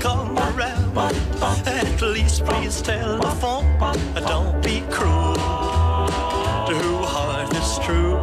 come 0.03 0.41
at 0.96 2.02
least 2.02 2.44
please 2.44 2.83
tell 2.83 3.18
the 3.18 3.31
phone. 3.31 3.66
Don't 4.14 4.62
be 4.62 4.83
cruel 4.90 5.35
to 5.35 6.74
who 6.74 6.96
heart 6.98 7.55
is 7.55 7.78
true. 7.85 8.20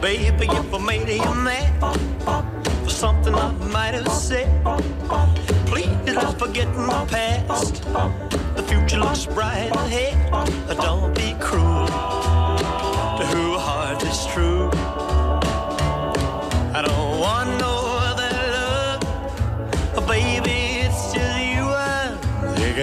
Baby, 0.00 0.46
if 0.50 0.74
I 0.74 0.78
made 0.78 1.08
you 1.08 1.34
mad 1.34 1.72
for 2.82 2.90
something 2.90 3.34
I 3.34 3.52
might 3.72 3.94
have 3.94 4.08
said, 4.08 4.48
please 5.66 5.88
don't 6.04 6.38
forget 6.38 6.68
my 6.74 7.06
past. 7.06 7.82
The 8.56 8.64
future 8.66 8.98
looks 8.98 9.26
bright 9.26 9.70
ahead. 9.74 10.30
Don't 10.80 11.14
be 11.14 11.34
cruel 11.40 12.23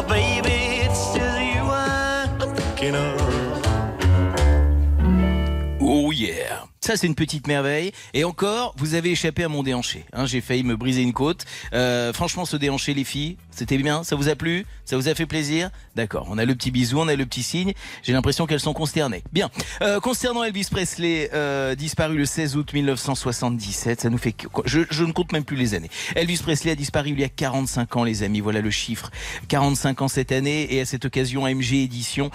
Oh, 0.00 0.02
baby, 0.04 0.82
it's 0.84 1.12
just 1.12 1.40
you 1.40 1.62
I'm 2.40 2.54
thinking 2.54 2.94
of. 2.94 3.17
Ça 6.88 6.96
c'est 6.96 7.06
une 7.06 7.14
petite 7.14 7.46
merveille. 7.46 7.92
Et 8.14 8.24
encore, 8.24 8.74
vous 8.78 8.94
avez 8.94 9.10
échappé 9.10 9.44
à 9.44 9.48
mon 9.50 9.62
déhanché. 9.62 10.06
Hein, 10.14 10.24
J'ai 10.24 10.40
failli 10.40 10.64
me 10.64 10.74
briser 10.74 11.02
une 11.02 11.12
côte. 11.12 11.44
Euh, 11.74 12.14
franchement, 12.14 12.46
ce 12.46 12.56
déhanché, 12.56 12.94
les 12.94 13.04
filles, 13.04 13.36
c'était 13.50 13.76
bien. 13.76 14.04
Ça 14.04 14.16
vous 14.16 14.30
a 14.30 14.34
plu? 14.34 14.64
Ça 14.86 14.96
vous 14.96 15.06
a 15.06 15.14
fait 15.14 15.26
plaisir? 15.26 15.68
D'accord. 15.96 16.26
On 16.30 16.38
a 16.38 16.46
le 16.46 16.54
petit 16.54 16.70
bisou, 16.70 16.98
on 16.98 17.08
a 17.08 17.14
le 17.14 17.26
petit 17.26 17.42
signe. 17.42 17.74
J'ai 18.02 18.14
l'impression 18.14 18.46
qu'elles 18.46 18.58
sont 18.60 18.72
consternées. 18.72 19.22
Bien. 19.32 19.50
Euh, 19.82 20.00
concernant 20.00 20.42
Elvis 20.44 20.68
Presley, 20.70 21.28
euh, 21.34 21.74
disparu 21.74 22.16
le 22.16 22.24
16 22.24 22.56
août 22.56 22.72
1977, 22.72 24.00
ça 24.00 24.08
nous 24.08 24.16
fait. 24.16 24.34
Je, 24.64 25.04
ne 25.04 25.12
compte 25.12 25.32
même 25.32 25.44
plus 25.44 25.56
les 25.56 25.74
années. 25.74 25.90
Elvis 26.16 26.38
Presley 26.38 26.70
a 26.70 26.74
disparu 26.74 27.10
il 27.10 27.20
y 27.20 27.24
a 27.24 27.28
45 27.28 27.96
ans, 27.96 28.04
les 28.04 28.22
amis. 28.22 28.40
Voilà 28.40 28.62
le 28.62 28.70
chiffre. 28.70 29.10
45 29.48 30.00
ans 30.00 30.08
cette 30.08 30.32
année. 30.32 30.74
Et 30.74 30.80
à 30.80 30.86
cette 30.86 31.04
occasion, 31.04 31.44
AMG 31.44 31.74
Édition 31.74 32.30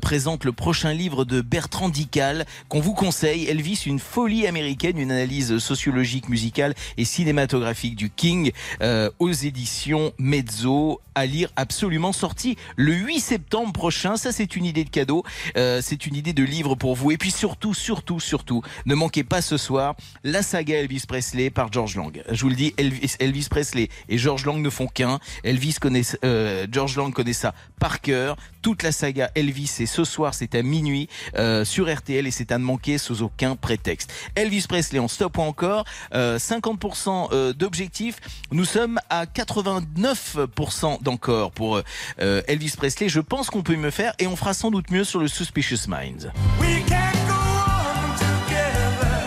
présente 0.00 0.44
le 0.44 0.50
prochain 0.50 0.92
livre 0.92 1.24
de 1.24 1.40
Bertrand 1.40 1.88
Dical 1.88 2.46
qu'on 2.68 2.80
vous 2.80 2.94
conseille. 2.94 3.46
Elvis, 3.46 3.84
une 3.86 3.91
folie 3.98 4.46
américaine, 4.46 4.98
une 4.98 5.10
analyse 5.10 5.58
sociologique, 5.58 6.28
musicale 6.28 6.74
et 6.96 7.04
cinématographique 7.04 7.96
du 7.96 8.10
King 8.10 8.52
euh, 8.80 9.10
aux 9.18 9.32
éditions 9.32 10.12
Mezzo 10.18 11.00
à 11.14 11.26
lire 11.26 11.50
absolument 11.56 12.12
sorti 12.12 12.56
le 12.76 12.92
8 12.92 13.20
septembre 13.20 13.72
prochain. 13.72 14.16
Ça, 14.16 14.32
c'est 14.32 14.56
une 14.56 14.64
idée 14.64 14.84
de 14.84 14.90
cadeau. 14.90 15.24
Euh, 15.56 15.80
c'est 15.82 16.06
une 16.06 16.14
idée 16.14 16.32
de 16.32 16.42
livre 16.42 16.74
pour 16.74 16.96
vous. 16.96 17.10
Et 17.10 17.18
puis 17.18 17.30
surtout, 17.30 17.74
surtout, 17.74 18.20
surtout, 18.20 18.62
ne 18.86 18.94
manquez 18.94 19.24
pas 19.24 19.42
ce 19.42 19.56
soir 19.56 19.94
la 20.24 20.42
saga 20.42 20.76
Elvis 20.76 21.04
Presley 21.06 21.50
par 21.50 21.72
George 21.72 21.96
Lang. 21.96 22.22
Je 22.30 22.40
vous 22.42 22.48
le 22.48 22.54
dis, 22.54 22.74
Elvis, 22.76 23.16
Elvis 23.18 23.48
Presley 23.50 23.88
et 24.08 24.18
George 24.18 24.46
Lang 24.46 24.60
ne 24.60 24.70
font 24.70 24.86
qu'un. 24.86 25.18
Elvis 25.44 25.76
connaît, 25.80 26.02
euh, 26.24 26.66
George 26.70 26.96
Lang 26.96 27.12
connaît 27.12 27.32
ça 27.32 27.54
par 27.78 28.00
cœur. 28.00 28.36
Toute 28.62 28.82
la 28.82 28.92
saga 28.92 29.30
Elvis, 29.34 29.76
et 29.80 29.86
ce 29.86 30.04
soir, 30.04 30.34
c'est 30.34 30.54
à 30.54 30.62
minuit 30.62 31.08
euh, 31.36 31.64
sur 31.64 31.92
RTL 31.92 32.26
et 32.26 32.30
c'est 32.30 32.52
à 32.52 32.58
ne 32.58 32.64
manquer 32.64 32.96
sous 32.96 33.22
aucun 33.22 33.56
prétexte. 33.56 34.12
Elvis 34.36 34.66
Presley 34.68 34.98
en 34.98 35.08
stop 35.08 35.36
ou 35.38 35.42
encore 35.42 35.84
euh, 36.14 36.38
50% 36.38 37.28
euh, 37.32 37.52
d'objectifs. 37.52 38.20
Nous 38.50 38.64
sommes 38.64 39.00
à 39.10 39.26
89% 39.26 41.02
d'encore 41.02 41.50
pour 41.50 41.80
euh, 42.20 42.42
Elvis 42.46 42.74
Presley. 42.76 43.08
Je 43.08 43.20
pense 43.20 43.50
qu'on 43.50 43.62
peut 43.62 43.76
mieux 43.76 43.90
faire 43.90 44.14
et 44.18 44.26
on 44.26 44.36
fera 44.36 44.54
sans 44.54 44.70
doute 44.70 44.90
mieux 44.90 45.04
sur 45.04 45.20
le 45.20 45.28
Suspicious 45.28 45.88
Minds. 45.88 46.30
We 46.60 46.82
can 46.86 47.12
go 47.26 47.34
on 47.34 48.14
together 48.18 49.24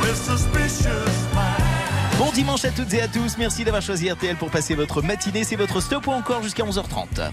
with 0.00 0.16
suspicious. 0.16 1.09
Bon 2.20 2.30
dimanche 2.32 2.66
à 2.66 2.70
toutes 2.70 2.92
et 2.92 3.00
à 3.00 3.08
tous. 3.08 3.38
Merci 3.38 3.64
d'avoir 3.64 3.80
choisi 3.80 4.10
RTL 4.10 4.36
pour 4.36 4.50
passer 4.50 4.74
votre 4.74 5.00
matinée. 5.00 5.42
C'est 5.42 5.56
votre 5.56 5.80
stop 5.80 6.06
ou 6.06 6.10
encore 6.10 6.42
jusqu'à 6.42 6.64
11h30. 6.64 7.30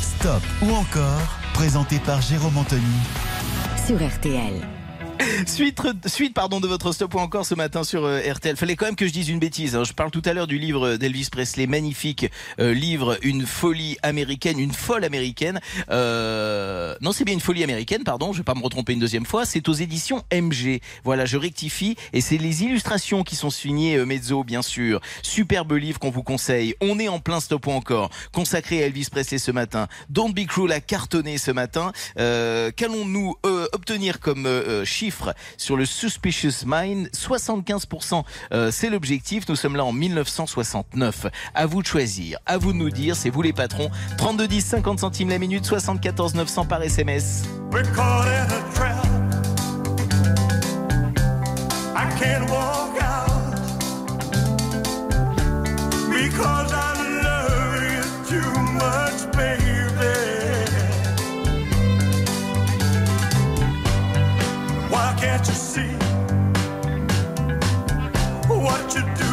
Stop 0.00 0.42
ou 0.62 0.72
encore, 0.72 1.38
présenté 1.54 2.00
par 2.00 2.20
Jérôme 2.20 2.58
Anthony 2.58 2.82
sur 3.86 3.96
RTL. 4.04 4.79
Suite, 5.46 5.80
suite 6.06 6.34
pardon, 6.34 6.60
de 6.60 6.66
votre 6.66 6.92
stop 6.92 7.14
ou 7.14 7.18
encore 7.18 7.44
ce 7.44 7.54
matin 7.54 7.84
sur 7.84 8.04
euh, 8.04 8.20
RTL. 8.20 8.56
Fallait 8.56 8.76
quand 8.76 8.86
même 8.86 8.96
que 8.96 9.06
je 9.06 9.12
dise 9.12 9.28
une 9.28 9.38
bêtise. 9.38 9.76
hein. 9.76 9.84
Je 9.84 9.92
parle 9.92 10.10
tout 10.10 10.22
à 10.24 10.32
l'heure 10.32 10.46
du 10.46 10.58
livre 10.58 10.96
d'Elvis 10.96 11.28
Presley, 11.30 11.66
magnifique 11.66 12.30
euh, 12.58 12.72
livre, 12.72 13.18
une 13.22 13.46
folie 13.46 13.96
américaine, 14.02 14.58
une 14.58 14.72
folle 14.72 15.04
américaine. 15.04 15.60
Euh, 15.90 16.94
non, 17.00 17.12
c'est 17.12 17.24
bien 17.24 17.34
une 17.34 17.40
folie 17.40 17.62
américaine, 17.64 18.04
pardon. 18.04 18.32
Je 18.32 18.38
vais 18.38 18.44
pas 18.44 18.54
me 18.54 18.62
retromper 18.62 18.92
une 18.92 18.98
deuxième 19.00 19.26
fois. 19.26 19.44
C'est 19.44 19.68
aux 19.68 19.72
éditions 19.72 20.22
MG. 20.32 20.80
Voilà, 21.04 21.26
je 21.26 21.36
rectifie. 21.36 21.96
Et 22.12 22.20
c'est 22.20 22.38
les 22.38 22.62
illustrations 22.62 23.22
qui 23.22 23.36
sont 23.36 23.50
signées 23.50 23.96
euh, 23.96 24.06
Mezzo, 24.06 24.44
bien 24.44 24.62
sûr. 24.62 25.00
Superbe 25.22 25.72
livre 25.72 25.98
qu'on 25.98 26.10
vous 26.10 26.22
conseille. 26.22 26.74
On 26.80 26.98
est 26.98 27.08
en 27.08 27.18
plein 27.18 27.40
stop 27.40 27.66
ou 27.66 27.72
encore, 27.72 28.10
consacré 28.32 28.82
à 28.82 28.86
Elvis 28.86 29.08
Presley 29.10 29.38
ce 29.38 29.50
matin. 29.50 29.88
Don't 30.08 30.32
Be 30.32 30.46
Cruel 30.46 30.72
a 30.72 30.80
cartonné 30.80 31.36
ce 31.38 31.50
matin. 31.50 31.92
Euh, 32.18 32.70
Qu'allons-nous 32.74 33.34
obtenir 33.72 34.20
comme 34.20 34.46
euh, 34.46 34.84
sur 35.56 35.76
le 35.76 35.84
Suspicious 35.84 36.64
Mind 36.66 37.08
75%, 37.08 38.24
euh, 38.52 38.70
c'est 38.70 38.90
l'objectif. 38.90 39.48
Nous 39.48 39.56
sommes 39.56 39.76
là 39.76 39.84
en 39.84 39.92
1969. 39.92 41.26
À 41.54 41.66
vous 41.66 41.82
de 41.82 41.86
choisir, 41.86 42.38
à 42.46 42.58
vous 42.58 42.72
de 42.72 42.78
nous 42.78 42.90
dire, 42.90 43.16
c'est 43.16 43.30
vous 43.30 43.42
les 43.42 43.52
patrons. 43.52 43.90
32 44.18 44.48
10 44.48 44.60
50 44.60 44.98
centimes 45.00 45.28
la 45.28 45.38
minute, 45.38 45.64
74 45.64 46.34
900 46.34 46.64
par 46.66 46.82
SMS. 46.82 47.44
Can't 65.30 65.46
you 65.46 65.54
see 65.54 65.92
what 68.48 68.94
you're 68.94 69.14
doing 69.14 69.29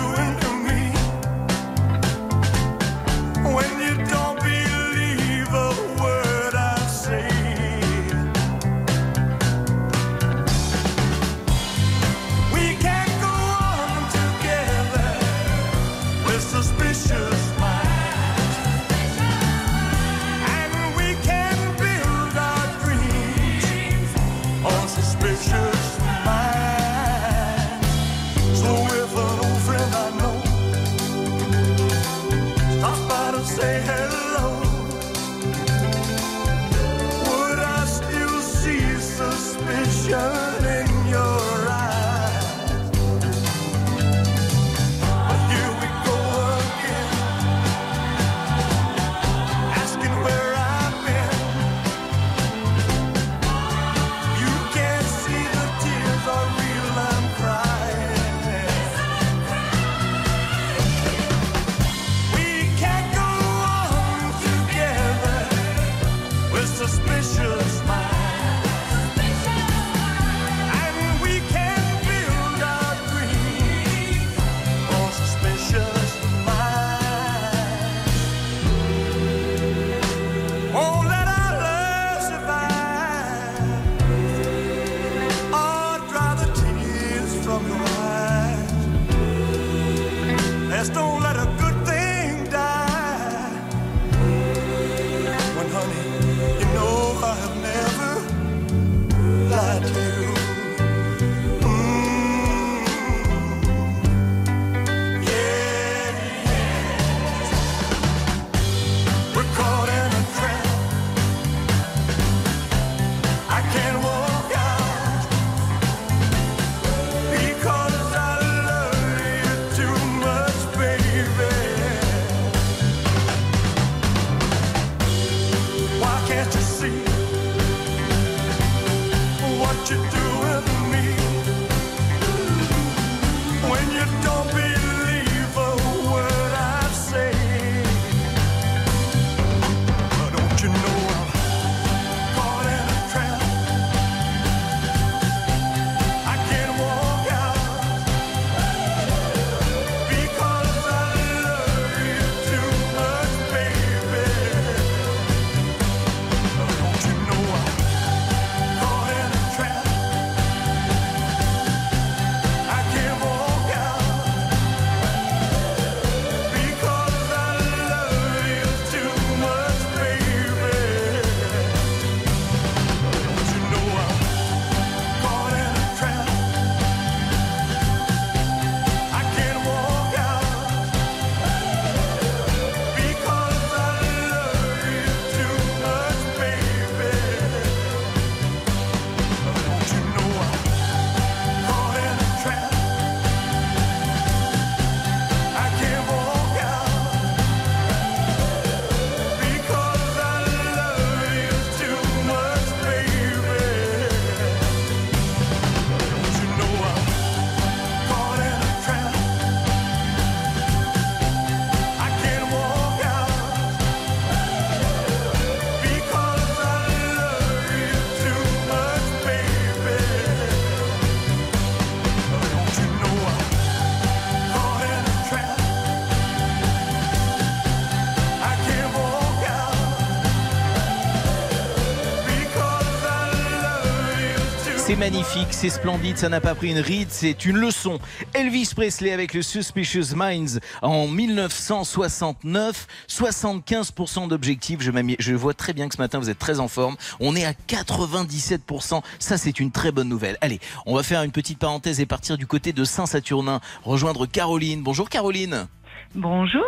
magnifique, 235.10 235.48
c'est 235.52 235.70
splendide, 235.70 236.18
ça 236.18 236.28
n'a 236.28 236.42
pas 236.42 236.54
pris 236.54 236.70
une 236.70 236.80
ride, 236.80 237.08
c'est 237.12 237.46
une 237.46 237.56
leçon. 237.56 237.98
Elvis 238.34 238.72
Presley 238.76 239.14
avec 239.14 239.34
le 239.34 239.42
Suspicious 239.42 240.14
Minds 240.14 240.60
en 240.82 241.08
1969, 241.08 242.88
75% 243.08 244.28
d'objectifs. 244.28 244.82
Je, 244.82 244.92
je 245.18 245.34
vois 245.34 245.54
très 245.54 245.72
bien 245.72 245.88
que 245.88 245.96
ce 245.96 246.02
matin 246.02 246.20
vous 246.20 246.30
êtes 246.30 246.40
très 246.40 246.60
en 246.60 246.68
forme. 246.68 246.98
On 247.22 247.38
est 247.38 247.46
à 247.46 247.54
97%. 247.54 249.02
Ça, 249.18 249.38
c'est 249.38 249.62
une 249.62 249.72
très 249.72 249.94
bonne 249.94 250.10
nouvelle. 250.10 250.38
Allez, 250.42 250.60
on 250.86 250.94
va 250.94 251.04
faire 251.04 251.24
une 251.24 251.32
petite 251.32 251.60
parenthèse 251.60 252.02
et 252.02 252.06
partir 252.06 252.38
du 252.38 252.46
côté 252.46 252.74
de 252.74 252.84
Saint-Saturnin, 252.84 253.62
rejoindre 253.86 254.26
Caroline. 254.26 254.84
Bonjour 254.84 255.10
Caroline. 255.10 255.68
Bonjour. 256.16 256.66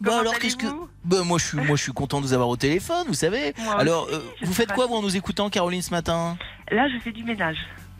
Bah 0.00 0.10
Comment 0.10 0.20
alors 0.20 0.38
qu'est-ce 0.38 0.56
que 0.56 0.66
bah, 1.04 1.22
moi 1.24 1.38
je 1.38 1.44
suis 1.46 1.56
moi 1.56 1.76
je 1.76 1.82
suis 1.82 1.92
content 1.92 2.20
de 2.20 2.26
vous 2.26 2.32
avoir 2.34 2.48
au 2.50 2.56
téléphone, 2.56 3.04
vous 3.08 3.14
savez. 3.14 3.54
Moi 3.58 3.80
alors 3.80 4.04
aussi, 4.04 4.14
euh, 4.14 4.18
vous 4.42 4.52
faites 4.52 4.72
quoi 4.72 4.86
vous 4.86 4.94
en 4.96 5.02
nous 5.02 5.16
écoutant 5.16 5.48
Caroline 5.48 5.80
ce 5.82 5.90
matin? 5.90 6.36
Là, 6.70 6.86
je 6.88 6.98
fais 7.00 7.12
du 7.12 7.24
ménage. 7.24 7.56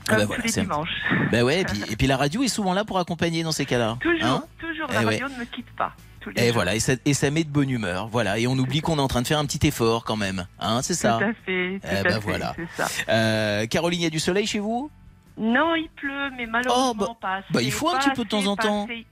Ah 0.08 0.16
Comme 0.16 0.16
bah 0.18 0.22
tous 0.22 0.26
voilà, 0.28 0.42
les 0.44 0.52
dimanches. 0.52 1.02
Bah 1.32 1.42
ouais, 1.42 1.60
et 1.62 1.64
puis, 1.64 1.82
et 1.90 1.96
puis 1.96 2.06
la 2.06 2.16
radio 2.16 2.42
est 2.42 2.48
souvent 2.48 2.74
là 2.74 2.84
pour 2.84 2.98
accompagner 2.98 3.42
dans 3.42 3.52
ces 3.52 3.64
cas-là. 3.64 3.96
Toujours, 4.00 4.24
Hein? 4.26 4.44
Toujours. 4.60 4.86
Eh 4.90 4.94
La 4.94 5.00
ouais. 5.00 5.06
radio 5.06 5.28
ne 5.28 5.40
me 5.40 5.44
quitte 5.46 5.70
pas. 5.76 5.92
Tous 6.20 6.30
et 6.36 6.44
jours. 6.46 6.54
voilà, 6.54 6.74
et 6.74 6.80
ça, 6.80 6.92
et 7.04 7.14
ça 7.14 7.30
met 7.30 7.44
de 7.44 7.48
bonne 7.48 7.70
humeur. 7.70 8.08
Voilà, 8.08 8.38
et 8.38 8.46
on 8.46 8.52
oublie 8.58 8.80
qu'on 8.82 8.98
est 8.98 9.00
en 9.00 9.08
train 9.08 9.22
de 9.22 9.26
faire 9.26 9.38
un 9.38 9.46
petit 9.46 9.66
effort 9.66 10.04
quand 10.04 10.16
même. 10.16 10.46
Hein, 10.60 10.82
c'est 10.82 10.94
ça? 10.94 11.18
Tout 11.18 11.24
à 11.24 11.32
fait. 11.46 11.78
Tout 11.80 11.88
Eh 11.90 11.96
à 11.96 12.02
ben 12.02 12.20
fait, 12.20 12.66
ça. 12.76 12.88
Euh, 13.08 13.66
Caroline, 13.66 14.00
il 14.00 14.04
y 14.04 14.06
a 14.06 14.10
du 14.10 14.18
soleil 14.20 14.46
chez 14.46 14.58
vous? 14.58 14.90
Non, 15.38 15.74
il 15.74 15.88
pleut, 15.96 16.30
mais 16.36 16.46
malheureusement 16.46 16.90
Oh, 16.90 16.94
bah- 16.94 17.08
pas 17.20 17.34
assez. 17.36 17.46
bah, 17.52 17.62
il 17.62 17.72
faut 17.72 17.88
un 17.90 17.98
petit 17.98 18.10
peu 18.10 18.24
de 18.24 18.28
temps 18.28 18.46
en 18.46 18.56
temps. 18.56 18.84
assez. 18.84 19.06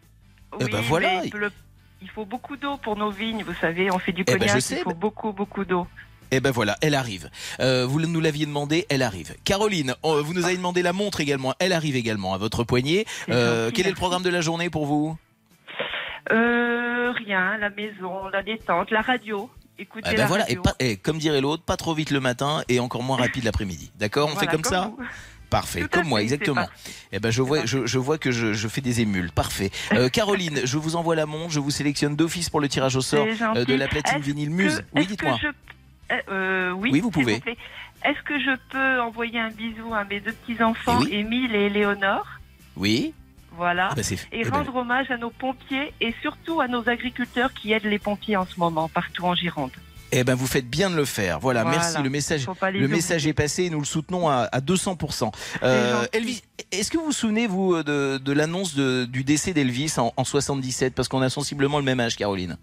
Eh 0.60 0.64
Oui, 0.64 0.70
ben 0.70 0.80
voilà. 0.82 1.24
il 1.24 1.30
pleut- 1.30 1.50
Il 2.04 2.10
faut 2.10 2.26
beaucoup 2.26 2.56
d'eau 2.58 2.76
pour 2.76 2.96
nos 2.98 3.10
vignes, 3.10 3.42
vous 3.44 3.54
savez. 3.62 3.90
On 3.90 3.98
fait 3.98 4.12
du 4.12 4.24
ben, 4.24 4.34
je 4.34 4.38
cognac, 4.38 4.62
il 4.70 4.76
faut 4.76 4.90
mais- 4.90 4.94
beaucoup, 4.94 5.32
beaucoup 5.32 5.64
d'eau. 5.64 5.86
Eh 6.30 6.40
ben 6.40 6.50
voilà, 6.50 6.76
elle 6.82 6.94
arrive. 6.94 7.30
Euh, 7.60 7.86
vous 7.86 7.98
nous 8.00 8.20
l'aviez 8.20 8.44
demandé, 8.44 8.86
elle 8.90 9.02
arrive. 9.02 9.34
Caroline, 9.44 9.94
vous 10.02 10.34
nous 10.34 10.44
avez 10.44 10.56
demandé 10.58 10.82
la 10.82 10.92
montre 10.92 11.20
également. 11.20 11.54
Elle 11.60 11.72
arrive 11.72 11.96
également 11.96 12.34
à 12.34 12.38
votre 12.38 12.62
poignet. 12.64 13.06
Euh, 13.30 13.70
quel 13.72 13.86
est 13.86 13.90
le 13.90 13.94
programme 13.96 14.22
de 14.22 14.28
la 14.30 14.42
journée 14.42 14.68
pour 14.68 14.84
vous? 14.84 15.16
Euh, 16.32 17.12
rien, 17.12 17.56
la 17.58 17.70
maison, 17.70 18.28
la 18.32 18.42
détente, 18.42 18.90
la 18.90 19.00
radio. 19.00 19.48
Écoutez 19.78 20.08
Eh 20.12 20.14
ben 20.14 20.22
la 20.22 20.26
voilà, 20.26 20.44
et, 20.44 20.56
radio. 20.56 20.62
pas- 20.62 20.74
et 20.78 20.96
comme 20.96 21.18
dirait 21.18 21.40
l'autre, 21.40 21.62
pas 21.64 21.76
trop 21.76 21.94
vite 21.94 22.10
le 22.10 22.20
matin 22.20 22.62
et 22.68 22.80
encore 22.80 23.02
moins 23.02 23.16
rapide 23.16 23.44
l'après-midi. 23.44 23.90
D'accord 23.98 24.28
On 24.28 24.34
Voilà, 24.34 24.50
fait 24.50 24.56
comme, 24.56 24.64
ça? 24.64 24.92
vous. 24.96 25.02
Parfait, 25.54 25.82
Tout 25.82 25.88
comme 25.88 26.08
moi, 26.08 26.18
fait, 26.18 26.24
exactement. 26.24 26.66
Eh 27.12 27.20
ben 27.20 27.30
je 27.30 27.40
vois, 27.40 27.58
parfait. 27.58 27.78
je, 27.78 27.86
je 27.86 27.98
vois 27.98 28.18
que 28.18 28.32
je, 28.32 28.54
je 28.54 28.66
fais 28.66 28.80
des 28.80 29.00
émules. 29.02 29.30
Parfait. 29.30 29.70
Euh, 29.92 30.08
Caroline, 30.12 30.62
je 30.64 30.78
vous 30.78 30.96
envoie 30.96 31.14
la 31.14 31.26
montre, 31.26 31.52
je 31.52 31.60
vous 31.60 31.70
sélectionne 31.70 32.16
d'office 32.16 32.50
pour 32.50 32.60
le 32.60 32.68
tirage 32.68 32.96
au 32.96 33.00
sort 33.00 33.24
euh, 33.24 33.64
de 33.64 33.74
la 33.74 33.86
platine 33.86 34.18
vinyle 34.18 34.48
que- 34.48 34.54
Muse. 34.54 34.84
Oui, 34.96 35.06
dites-moi. 35.06 35.38
euh, 36.28 36.72
oui, 36.72 36.90
Oui, 36.92 37.00
vous 37.00 37.12
pouvez. 37.12 37.34
Est-ce 38.04 38.20
que 38.24 38.36
je 38.40 38.56
peux 38.70 39.00
envoyer 39.00 39.38
un 39.38 39.50
bisou 39.50 39.94
à 39.94 40.02
mes 40.02 40.18
deux 40.18 40.32
petits-enfants, 40.32 40.98
Eh 41.02 41.04
oui. 41.04 41.14
Émile 41.14 41.54
et 41.54 41.66
Éléonore 41.66 42.26
Oui. 42.76 43.14
Voilà. 43.52 43.90
Ah 43.92 43.94
ben, 43.94 44.04
et 44.04 44.18
eh 44.32 44.42
ben, 44.42 44.50
rendre 44.50 44.74
hommage 44.74 45.08
à 45.12 45.16
nos 45.18 45.30
pompiers 45.30 45.94
et 46.00 46.12
surtout 46.20 46.60
à 46.60 46.66
nos 46.66 46.88
agriculteurs 46.88 47.52
qui 47.54 47.72
aident 47.72 47.84
les 47.84 48.00
pompiers 48.00 48.36
en 48.36 48.44
ce 48.44 48.58
moment 48.58 48.88
partout 48.88 49.24
en 49.24 49.36
Gironde. 49.36 49.70
Eh 50.20 50.24
ben, 50.24 50.34
vous 50.34 50.46
faites 50.46 50.68
bien 50.68 50.90
de 50.90 50.96
le 50.96 51.04
faire. 51.04 51.38
Voilà, 51.40 51.62
Voilà. 51.62 51.78
merci. 51.78 52.02
Le 52.02 52.10
message, 52.10 52.46
le 52.72 52.88
message 52.88 53.26
est 53.26 53.32
passé 53.32 53.64
et 53.64 53.70
nous 53.70 53.80
le 53.80 53.84
soutenons 53.86 54.28
à, 54.28 54.48
à 54.52 54.60
200%. 54.60 55.32
Euh. 55.62 56.06
Elvis, 56.12 56.42
est-ce 56.72 56.90
que 56.90 56.98
vous 56.98 57.06
vous 57.06 57.12
souvenez, 57.12 57.46
vous, 57.46 57.82
de, 57.82 58.18
de 58.18 58.32
l'annonce 58.32 58.74
du 58.74 59.24
décès 59.24 59.52
d'Elvis 59.52 59.94
en, 59.98 60.12
en 60.16 60.24
77 60.24 60.94
Parce 60.94 61.08
qu'on 61.08 61.22
a 61.22 61.30
sensiblement 61.30 61.78
le 61.78 61.84
même 61.84 62.00
âge, 62.00 62.16
Caroline. 62.16 62.56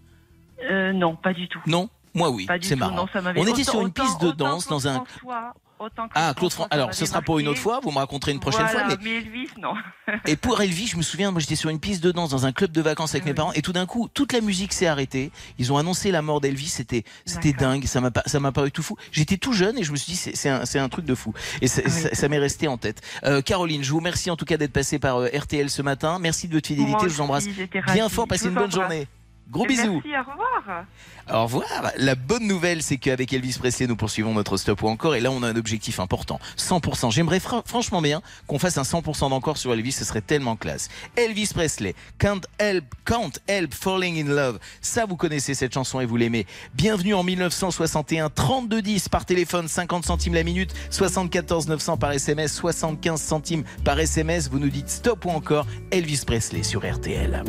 Euh, 0.70 0.94
non, 0.94 1.16
pas 1.16 1.34
du 1.34 1.48
tout. 1.48 1.60
Non? 1.66 1.90
Moi, 2.14 2.30
oui. 2.30 2.46
C'est 2.62 2.76
marrant. 2.76 2.96
Non, 2.96 3.08
ça 3.12 3.22
m'avait 3.22 3.40
On 3.40 3.48
était 3.48 3.64
sur 3.64 3.82
une 3.82 3.92
piste 3.92 4.22
de 4.22 4.32
danse 4.32 4.68
dans 4.68 4.88
un. 4.88 5.04
François, 5.06 5.54
autant 5.82 6.08
Claude 6.08 6.12
Ah, 6.16 6.34
Claude 6.38 6.52
François. 6.52 6.68
Alors, 6.74 6.94
ce 6.94 7.06
sera 7.06 7.22
pour 7.22 7.40
une 7.40 7.48
autre 7.48 7.60
fois. 7.60 7.80
Vous 7.84 7.92
me 7.92 7.98
raconterez 7.98 8.32
une 8.32 8.40
prochaine 8.40 8.66
Voilà, 8.66 8.90
fois. 8.90 8.98
Mais 9.02 9.10
mais 9.12 9.18
Elvis, 9.18 9.50
non. 9.60 9.74
Et 10.26 10.36
pour 10.36 10.62
Elvis, 10.62 10.88
je 10.88 10.98
me 10.98 11.02
souviens, 11.02 11.32
moi 11.32 11.40
j'étais 11.40 11.56
sur 11.56 11.70
une 11.70 11.80
piste 11.80 12.04
de 12.04 12.12
danse 12.12 12.30
dans 12.32 12.46
un 12.46 12.52
club 12.52 12.72
de 12.72 12.82
vacances 12.82 13.12
avec 13.16 13.26
mes 13.26 13.34
parents 13.34 13.54
et 13.54 13.62
tout 13.62 13.72
d'un 13.74 13.86
coup, 13.86 14.10
toute 14.14 14.34
la 14.34 14.42
musique 14.42 14.74
s'est 14.74 14.88
arrêtée. 14.88 15.32
Ils 15.58 15.72
ont 15.72 15.78
annoncé 15.78 16.12
la 16.12 16.22
mort 16.22 16.42
d'Elvis, 16.42 16.68
c'était 16.68 17.04
c'était 17.26 17.54
dingue, 17.54 17.86
ça 17.86 18.02
m'a 18.40 18.52
paru 18.52 18.72
tout 18.72 18.84
fou. 18.84 18.98
J'étais 19.12 19.38
tout 19.38 19.54
jeune 19.54 19.78
et 19.78 19.84
je 19.84 19.92
me 19.92 19.98
suis 19.98 20.14
dit 20.14 20.18
c'est 20.18 20.50
un, 20.50 20.64
un 20.76 20.90
truc 20.90 21.06
de 21.06 21.16
fou. 21.16 21.34
Et 21.62 21.68
ça, 21.68 21.82
Ah 21.86 21.90
oui, 21.90 22.10
ça- 22.14 22.28
m'est 22.30 22.40
resté 22.40 22.68
en 22.68 22.78
tête. 22.78 23.02
Euh, 23.24 23.42
Caroline, 23.42 23.84
je 23.84 23.92
vous 23.92 23.98
remercie 23.98 24.30
en 24.32 24.36
tout 24.36 24.46
cas 24.46 24.58
d'être 24.58 24.74
passée 24.74 25.00
par 25.00 25.18
euh, 25.18 25.30
RTL 25.34 25.70
ce 25.70 25.82
matin. 25.82 26.18
Merci 26.20 26.48
de 26.48 26.54
votre 26.56 26.68
fidélité, 26.68 26.92
Moi 26.94 27.08
je 27.08 27.14
vous 27.14 27.22
embrasse 27.22 27.46
bien 27.94 28.10
fort, 28.10 28.28
passez 28.28 28.48
une 28.48 28.54
bonne 28.54 28.72
journée. 28.72 29.08
Gros 29.50 29.66
bisous. 29.66 30.02
Merci, 30.06 30.30
au 30.30 30.32
revoir. 30.32 30.86
Au 31.34 31.44
revoir. 31.44 31.92
La 31.98 32.16
bonne 32.16 32.46
nouvelle, 32.48 32.82
c'est 32.84 32.98
qu'avec 32.98 33.32
Elvis 33.32 33.56
Presley, 33.60 33.88
nous 33.88 33.96
poursuivons 33.96 34.34
notre 34.34 34.58
stop 34.58 34.82
ou 34.84 34.88
encore. 34.88 35.16
Et 35.16 35.22
là, 35.22 35.32
on 35.32 35.44
a 35.44 35.48
un 35.48 35.56
objectif 35.56 36.00
important. 36.00 36.40
100%. 36.58 37.10
J'aimerais 37.12 37.40
fran- 37.40 37.62
franchement 37.66 38.02
bien 38.02 38.22
qu'on 38.48 38.60
fasse 38.60 38.78
un 38.78 38.84
100% 38.84 39.30
d'encore 39.30 39.58
sur 39.58 39.72
Elvis. 39.74 39.94
Ce 39.94 40.04
serait 40.06 40.22
tellement 40.22 40.56
classe. 40.56 40.90
Elvis 41.16 41.52
Presley, 41.54 41.96
Can't 42.20 42.42
Help, 42.60 42.86
Can't 43.06 43.32
Help 43.48 43.74
Falling 43.74 44.26
in 44.26 44.30
Love. 44.34 44.60
Ça, 44.82 45.06
vous 45.06 45.16
connaissez 45.16 45.54
cette 45.54 45.74
chanson 45.74 46.00
et 46.02 46.06
vous 46.06 46.18
l'aimez. 46.18 46.46
Bienvenue 46.74 47.14
en 47.14 47.24
1961. 47.24 48.30
3210 48.30 49.10
par 49.10 49.26
téléphone, 49.26 49.68
50 49.68 50.06
centimes 50.06 50.34
la 50.34 50.44
minute, 50.44 50.74
74 50.90 51.68
900 51.68 51.98
par 51.98 52.12
SMS, 52.12 52.54
75 52.54 53.22
centimes 53.22 53.64
par 53.86 54.00
SMS. 54.00 54.50
Vous 54.50 54.60
nous 54.60 54.70
dites 54.70 54.90
stop 54.90 55.26
ou 55.26 55.30
encore 55.30 55.66
Elvis 55.92 56.24
Presley 56.26 56.64
sur 56.64 56.82
RTL. 56.90 57.44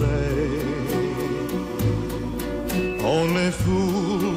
Say. 0.00 0.60
Only 3.04 3.50
fools 3.50 4.29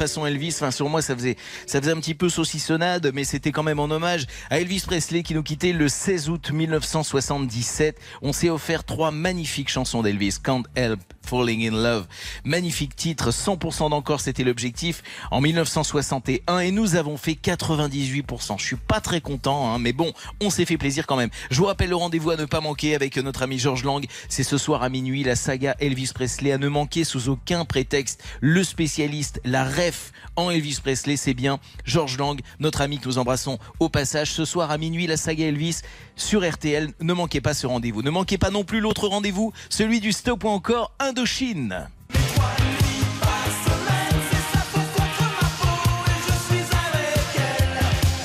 façon 0.00 0.24
Elvis. 0.24 0.54
Enfin 0.56 0.70
sur 0.70 0.88
moi 0.88 1.02
ça 1.02 1.14
faisait 1.14 1.36
ça 1.66 1.80
faisait 1.80 1.92
un 1.92 2.00
petit 2.00 2.14
peu 2.14 2.28
saucissonnade, 2.28 3.10
mais 3.12 3.24
c'était 3.24 3.52
quand 3.52 3.62
même 3.62 3.78
en 3.78 3.90
hommage 3.90 4.26
à 4.48 4.60
Elvis 4.60 4.82
Presley 4.86 5.22
qui 5.22 5.34
nous 5.34 5.42
quittait 5.42 5.72
le 5.72 5.88
16 5.88 6.30
août 6.30 6.50
1977. 6.52 7.98
On 8.22 8.32
s'est 8.32 8.48
offert 8.48 8.84
trois 8.84 9.10
magnifiques 9.10 9.68
chansons 9.68 10.02
d'Elvis. 10.02 10.36
Can't 10.42 10.64
Help 10.74 11.00
Falling 11.30 11.64
in 11.64 11.80
Love, 11.80 12.08
magnifique 12.42 12.96
titre, 12.96 13.30
100% 13.30 13.90
d'encore, 13.90 14.20
c'était 14.20 14.42
l'objectif 14.42 15.04
en 15.30 15.40
1961 15.40 16.58
et 16.58 16.72
nous 16.72 16.96
avons 16.96 17.16
fait 17.16 17.38
98%. 17.40 18.58
Je 18.58 18.64
suis 18.64 18.74
pas 18.74 19.00
très 19.00 19.20
content, 19.20 19.72
hein, 19.72 19.78
mais 19.78 19.92
bon, 19.92 20.12
on 20.40 20.50
s'est 20.50 20.64
fait 20.64 20.76
plaisir 20.76 21.06
quand 21.06 21.14
même. 21.14 21.30
Je 21.52 21.58
vous 21.58 21.66
rappelle 21.66 21.90
le 21.90 21.94
rendez-vous 21.94 22.30
à 22.30 22.36
ne 22.36 22.46
pas 22.46 22.60
manquer 22.60 22.96
avec 22.96 23.16
notre 23.16 23.42
ami 23.42 23.60
Georges 23.60 23.84
Lang. 23.84 24.04
C'est 24.28 24.42
ce 24.42 24.58
soir 24.58 24.82
à 24.82 24.88
minuit 24.88 25.22
la 25.22 25.36
saga 25.36 25.76
Elvis 25.78 26.10
Presley 26.12 26.50
à 26.50 26.58
ne 26.58 26.66
manquer 26.66 27.04
sous 27.04 27.28
aucun 27.28 27.64
prétexte. 27.64 28.24
Le 28.40 28.64
spécialiste, 28.64 29.40
la 29.44 29.62
ref 29.62 30.10
en 30.34 30.50
Elvis 30.50 30.80
Presley, 30.82 31.16
c'est 31.16 31.34
bien 31.34 31.60
Georges 31.84 32.18
Lang, 32.18 32.40
notre 32.58 32.80
ami 32.80 32.98
que 32.98 33.06
nous 33.06 33.18
embrassons 33.18 33.60
au 33.78 33.88
passage. 33.88 34.32
Ce 34.32 34.44
soir 34.44 34.72
à 34.72 34.78
minuit 34.78 35.06
la 35.06 35.16
saga 35.16 35.46
Elvis 35.46 35.82
sur 36.20 36.48
RTL. 36.48 36.92
Ne 37.00 37.12
manquez 37.12 37.40
pas 37.40 37.54
ce 37.54 37.66
rendez-vous. 37.66 38.02
Ne 38.02 38.10
manquez 38.10 38.38
pas 38.38 38.50
non 38.50 38.64
plus 38.64 38.80
l'autre 38.80 39.08
rendez-vous, 39.08 39.52
celui 39.68 40.00
du 40.00 40.12
Stop 40.12 40.44
ou 40.44 40.48
encore 40.48 40.92
Indochine. 40.98 41.88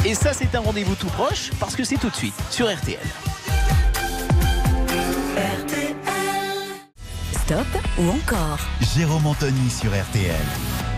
Et 0.06 0.14
ça, 0.14 0.34
c'est 0.34 0.54
un 0.54 0.60
rendez-vous 0.60 0.94
tout 0.96 1.08
proche 1.08 1.50
parce 1.60 1.76
que 1.76 1.84
c'est 1.84 1.98
tout 1.98 2.10
de 2.10 2.16
suite 2.16 2.36
sur 2.52 2.72
RTL. 2.72 3.00
Stop 7.32 7.68
ou 7.98 8.10
encore? 8.10 8.60
Jérôme 8.96 9.26
Anthony 9.26 9.70
sur 9.70 9.90
RTL. 9.90 10.95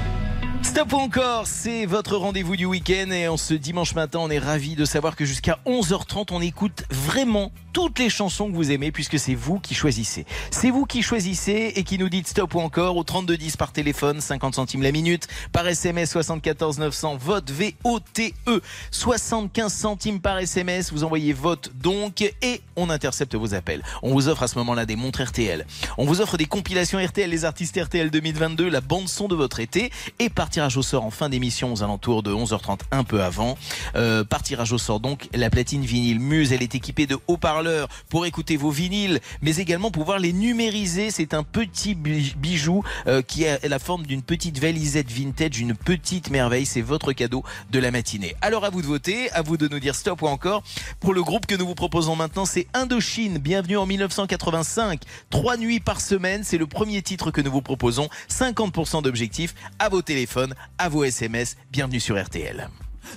Stop 0.67 0.93
encore, 0.93 1.47
c'est 1.47 1.85
votre 1.85 2.17
rendez-vous 2.17 2.57
du 2.57 2.65
week-end 2.65 3.09
et 3.09 3.29
en 3.29 3.37
ce 3.37 3.53
dimanche 3.53 3.95
matin, 3.95 4.19
on 4.21 4.29
est 4.29 4.37
ravis 4.37 4.75
de 4.75 4.83
savoir 4.83 5.15
que 5.15 5.23
jusqu'à 5.23 5.59
11h30, 5.65 6.27
on 6.31 6.41
écoute 6.41 6.83
vraiment 6.91 7.53
toutes 7.77 7.99
les 7.99 8.09
chansons 8.09 8.49
que 8.49 8.55
vous 8.55 8.71
aimez 8.71 8.91
puisque 8.91 9.19
c'est 9.19 9.35
vous 9.35 9.59
qui 9.59 9.75
choisissez. 9.75 10.25
C'est 10.49 10.71
vous 10.71 10.87
qui 10.87 11.03
choisissez 11.03 11.73
et 11.75 11.83
qui 11.83 11.99
nous 11.99 12.09
dites 12.09 12.27
stop 12.27 12.55
ou 12.55 12.59
encore 12.59 12.97
au 12.97 13.03
3210 13.03 13.55
par 13.55 13.71
téléphone, 13.71 14.19
50 14.19 14.55
centimes 14.55 14.81
la 14.81 14.91
minute, 14.91 15.27
par 15.51 15.67
SMS 15.67 16.09
74 16.09 16.79
900, 16.79 17.17
vote 17.17 17.51
V-O-T-E, 17.51 18.61
75 18.89 19.71
centimes 19.71 20.19
par 20.19 20.39
SMS, 20.39 20.91
vous 20.91 21.03
envoyez 21.03 21.33
vote 21.33 21.69
donc 21.75 22.23
et 22.23 22.61
on 22.75 22.89
intercepte 22.89 23.35
vos 23.35 23.53
appels. 23.53 23.83
On 24.01 24.11
vous 24.11 24.27
offre 24.27 24.41
à 24.41 24.47
ce 24.47 24.57
moment-là 24.57 24.87
des 24.87 24.95
montres 24.95 25.21
RTL. 25.21 25.67
On 25.99 26.05
vous 26.05 26.19
offre 26.19 26.37
des 26.37 26.47
compilations 26.47 26.97
RTL, 26.97 27.29
les 27.29 27.45
artistes 27.45 27.79
RTL 27.79 28.09
2022, 28.09 28.69
la 28.69 28.81
bande 28.81 29.07
son 29.07 29.27
de 29.27 29.35
votre 29.35 29.59
été 29.59 29.91
et 30.17 30.31
par 30.31 30.49
tirage 30.49 30.77
au 30.77 30.81
sort 30.81 31.05
en 31.05 31.11
fin 31.11 31.29
d'émission 31.29 31.73
aux 31.73 31.83
alentours 31.83 32.23
de 32.23 32.33
11h30 32.33 32.79
un 32.89 33.03
peu 33.03 33.21
avant. 33.21 33.55
Euh, 33.95 34.23
par 34.23 34.41
tirage 34.41 34.73
au 34.73 34.79
sort 34.79 34.99
donc 34.99 35.29
la 35.31 35.51
platine 35.51 35.85
vinyle 35.85 36.19
Muse, 36.19 36.53
elle 36.53 36.63
est 36.63 36.73
équipée 36.73 37.05
de 37.05 37.19
haut-parleurs 37.27 37.66
pour 38.09 38.25
écouter 38.25 38.57
vos 38.57 38.71
vinyles, 38.71 39.19
mais 39.41 39.55
également 39.57 39.91
pouvoir 39.91 40.19
les 40.19 40.33
numériser. 40.33 41.11
C'est 41.11 41.33
un 41.33 41.43
petit 41.43 41.95
bi- 41.95 42.33
bijou 42.37 42.83
euh, 43.07 43.21
qui 43.21 43.47
a 43.47 43.59
la 43.67 43.79
forme 43.79 44.05
d'une 44.05 44.21
petite 44.21 44.59
valisette 44.59 45.11
vintage, 45.11 45.59
une 45.59 45.75
petite 45.75 46.29
merveille. 46.29 46.65
C'est 46.65 46.81
votre 46.81 47.13
cadeau 47.13 47.43
de 47.71 47.79
la 47.79 47.91
matinée. 47.91 48.35
Alors 48.41 48.65
à 48.65 48.69
vous 48.69 48.81
de 48.81 48.87
voter, 48.87 49.31
à 49.31 49.41
vous 49.41 49.57
de 49.57 49.67
nous 49.67 49.79
dire 49.79 49.95
stop 49.95 50.21
ou 50.21 50.27
encore. 50.27 50.63
Pour 50.99 51.13
le 51.13 51.23
groupe 51.23 51.45
que 51.45 51.55
nous 51.55 51.67
vous 51.67 51.75
proposons 51.75 52.15
maintenant, 52.15 52.45
c'est 52.45 52.67
Indochine. 52.73 53.37
Bienvenue 53.37 53.77
en 53.77 53.85
1985. 53.85 55.01
Trois 55.29 55.57
nuits 55.57 55.79
par 55.79 56.01
semaine, 56.01 56.43
c'est 56.43 56.57
le 56.57 56.67
premier 56.67 57.01
titre 57.01 57.31
que 57.31 57.41
nous 57.41 57.51
vous 57.51 57.61
proposons. 57.61 58.09
50% 58.29 59.03
d'objectifs 59.03 59.53
à 59.79 59.89
vos 59.89 60.01
téléphones, 60.01 60.53
à 60.77 60.89
vos 60.89 61.03
SMS. 61.03 61.55
Bienvenue 61.71 61.99
sur 61.99 62.21
RTL. 62.21 62.69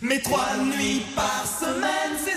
Mais 0.03 0.21
trois 0.21 0.57
nuits 0.57 1.03
par 1.17 1.45
semaine, 1.47 2.17
c'est 2.25 2.37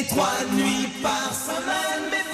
Et 0.00 0.06
trois 0.06 0.44
nuits 0.54 0.88
par 1.02 1.34
semaine, 1.34 2.29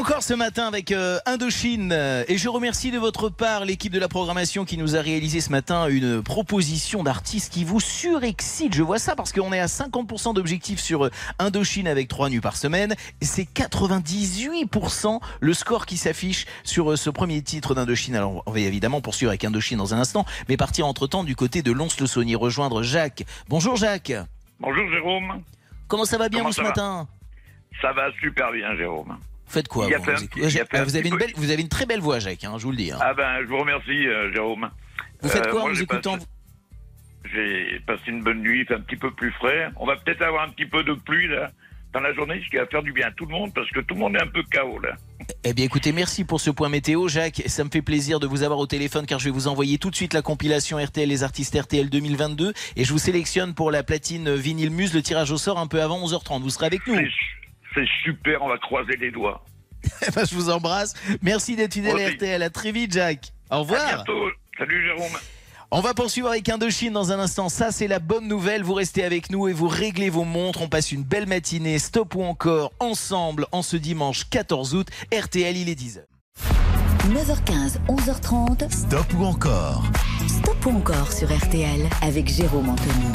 encore 0.00 0.22
ce 0.22 0.32
matin 0.32 0.66
avec 0.66 0.92
euh, 0.92 1.18
Indochine. 1.26 1.92
Et 2.26 2.38
je 2.38 2.48
remercie 2.48 2.90
de 2.90 2.98
votre 2.98 3.28
part 3.28 3.66
l'équipe 3.66 3.92
de 3.92 3.98
la 3.98 4.08
programmation 4.08 4.64
qui 4.64 4.78
nous 4.78 4.96
a 4.96 5.00
réalisé 5.02 5.42
ce 5.42 5.50
matin 5.50 5.88
une 5.88 6.22
proposition 6.22 7.02
d'artiste 7.02 7.52
qui 7.52 7.64
vous 7.64 7.80
surexcite. 7.80 8.72
Je 8.72 8.82
vois 8.82 8.98
ça 8.98 9.14
parce 9.14 9.30
qu'on 9.30 9.52
est 9.52 9.60
à 9.60 9.66
50% 9.66 10.32
d'objectifs 10.32 10.80
sur 10.80 11.04
euh, 11.04 11.10
Indochine 11.38 11.86
avec 11.86 12.08
3 12.08 12.30
nuits 12.30 12.40
par 12.40 12.56
semaine. 12.56 12.94
C'est 13.20 13.42
98% 13.42 15.20
le 15.38 15.52
score 15.52 15.84
qui 15.84 15.98
s'affiche 15.98 16.46
sur 16.64 16.92
euh, 16.92 16.96
ce 16.96 17.10
premier 17.10 17.42
titre 17.42 17.74
d'Indochine. 17.74 18.16
Alors 18.16 18.42
on 18.46 18.52
va 18.52 18.60
évidemment 18.60 19.02
poursuivre 19.02 19.30
avec 19.30 19.44
Indochine 19.44 19.76
dans 19.76 19.92
un 19.92 19.98
instant, 19.98 20.24
mais 20.48 20.56
partir 20.56 20.86
entre-temps 20.86 21.24
du 21.24 21.36
côté 21.36 21.60
de 21.60 21.72
Lons-le-Saunier, 21.72 22.36
rejoindre 22.36 22.82
Jacques. 22.82 23.24
Bonjour 23.50 23.76
Jacques. 23.76 24.14
Bonjour 24.60 24.88
Jérôme. 24.90 25.42
Comment 25.88 26.06
ça 26.06 26.16
va 26.16 26.30
bien 26.30 26.38
Comment 26.38 26.50
vous 26.50 26.56
ce 26.56 26.62
va 26.62 26.68
matin? 26.68 27.08
Ça 27.82 27.92
va 27.92 28.10
super 28.22 28.50
bien 28.52 28.74
Jérôme. 28.76 29.18
Vous 29.50 29.54
faites 29.54 29.68
quoi 29.68 29.86
vous 29.86 29.92
Vous- 29.92 30.84
vous, 30.84 30.96
avez 30.96 31.08
une 31.08 31.10
peu- 31.14 31.18
belle, 31.18 31.32
vous 31.34 31.50
avez 31.50 31.60
une 31.62 31.68
très 31.68 31.86
belle 31.86 31.98
voix 32.00 32.20
Jacques, 32.20 32.44
hein, 32.44 32.54
je 32.56 32.62
vous 32.62 32.70
le 32.70 32.76
dis. 32.76 32.92
hein. 32.92 32.98
Ah 33.00 33.14
ben 33.14 33.40
je 33.42 33.46
vous 33.48 33.58
remercie 33.58 34.06
euh, 34.06 34.32
Jérôme. 34.32 34.70
Vous 35.22 35.28
faites 35.28 35.46
Euh, 35.46 35.50
quoi 35.50 35.62
en 35.62 35.64
moi, 35.64 35.74
j'ai 35.74 35.82
écoutant 35.82 36.14
passé- 36.18 36.26
J'ai 37.32 37.80
passé 37.86 38.02
une 38.06 38.22
bonne 38.22 38.40
nuit, 38.42 38.64
fait 38.64 38.74
un 38.74 38.80
petit 38.80 38.96
peu 38.96 39.10
plus 39.10 39.32
frais. 39.32 39.68
On 39.76 39.86
va 39.86 39.96
peut-être 39.96 40.22
avoir 40.22 40.44
un 40.44 40.50
petit 40.50 40.66
peu 40.66 40.82
de 40.84 40.92
pluie 40.94 41.26
là 41.28 41.50
dans 41.92 41.98
la 42.00 42.14
journée, 42.14 42.40
ce 42.44 42.48
qui 42.50 42.56
va 42.56 42.66
faire 42.66 42.82
du 42.84 42.92
bien 42.92 43.08
à 43.08 43.10
tout 43.10 43.26
le 43.26 43.32
monde 43.32 43.52
parce 43.52 43.68
que 43.70 43.80
tout 43.80 43.94
le 43.94 44.00
monde 44.00 44.14
est 44.14 44.22
un 44.22 44.26
peu 44.28 44.42
KO 44.44 44.78
là. 44.78 44.94
Eh 45.42 45.52
bien 45.52 45.64
écoutez, 45.64 45.90
merci 45.92 46.24
pour 46.24 46.40
ce 46.40 46.50
point 46.50 46.68
météo 46.68 47.08
Jacques. 47.08 47.42
Ça 47.46 47.64
me 47.64 47.70
fait 47.70 47.82
plaisir 47.82 48.20
de 48.20 48.28
vous 48.28 48.44
avoir 48.44 48.60
au 48.60 48.66
téléphone 48.66 49.06
car 49.06 49.18
je 49.18 49.24
vais 49.24 49.30
vous 49.32 49.48
envoyer 49.48 49.78
tout 49.78 49.90
de 49.90 49.96
suite 49.96 50.14
la 50.14 50.22
compilation 50.22 50.78
RTL 50.78 51.08
les 51.08 51.24
artistes 51.24 51.56
RTL 51.60 51.90
2022 51.90 52.52
et 52.76 52.84
je 52.84 52.92
vous 52.92 52.98
sélectionne 52.98 53.54
pour 53.54 53.72
la 53.72 53.82
platine 53.82 54.32
vinyle 54.36 54.70
Muse 54.70 54.94
le 54.94 55.02
tirage 55.02 55.32
au 55.32 55.36
sort 55.38 55.58
un 55.58 55.66
peu 55.66 55.82
avant 55.82 55.98
11h30. 56.06 56.40
Vous 56.42 56.50
serez 56.50 56.66
avec 56.66 56.86
nous. 56.86 56.94
C'est 57.74 57.86
super, 58.02 58.42
on 58.42 58.48
va 58.48 58.58
croiser 58.58 58.96
les 58.96 59.10
doigts. 59.10 59.44
Eh 60.06 60.10
ben, 60.10 60.24
je 60.26 60.34
vous 60.34 60.50
embrasse. 60.50 60.94
Merci 61.22 61.56
d'être 61.56 61.72
fidèle 61.72 61.98
à. 61.98 62.10
RTL. 62.10 62.42
À 62.42 62.50
très 62.50 62.72
vite 62.72 62.92
Jacques. 62.92 63.32
Au 63.50 63.60
revoir. 63.60 63.80
À 63.80 63.94
bientôt. 63.96 64.28
Salut 64.58 64.84
Jérôme. 64.84 65.18
On 65.70 65.80
va 65.80 65.94
poursuivre 65.94 66.28
avec 66.28 66.48
Indochine 66.48 66.92
dans 66.92 67.12
un 67.12 67.18
instant. 67.20 67.48
Ça, 67.48 67.70
c'est 67.70 67.86
la 67.86 68.00
bonne 68.00 68.26
nouvelle. 68.26 68.62
Vous 68.62 68.74
restez 68.74 69.04
avec 69.04 69.30
nous 69.30 69.46
et 69.46 69.52
vous 69.52 69.68
réglez 69.68 70.10
vos 70.10 70.24
montres. 70.24 70.62
On 70.62 70.68
passe 70.68 70.90
une 70.90 71.04
belle 71.04 71.26
matinée, 71.26 71.78
stop 71.78 72.16
ou 72.16 72.22
encore, 72.22 72.72
ensemble, 72.80 73.46
en 73.52 73.62
ce 73.62 73.76
dimanche 73.76 74.28
14 74.28 74.74
août. 74.74 74.88
RTL, 75.16 75.56
il 75.56 75.68
est 75.68 75.80
10h. 75.80 76.00
9h15, 77.08 77.78
11h30. 77.88 78.70
Stop 78.70 79.06
ou 79.16 79.24
encore 79.24 79.84
Stop 80.28 80.66
ou 80.66 80.70
encore 80.70 81.12
sur 81.12 81.28
RTL 81.32 81.88
avec 82.02 82.28
Jérôme 82.28 82.68
Anthony. 82.68 83.06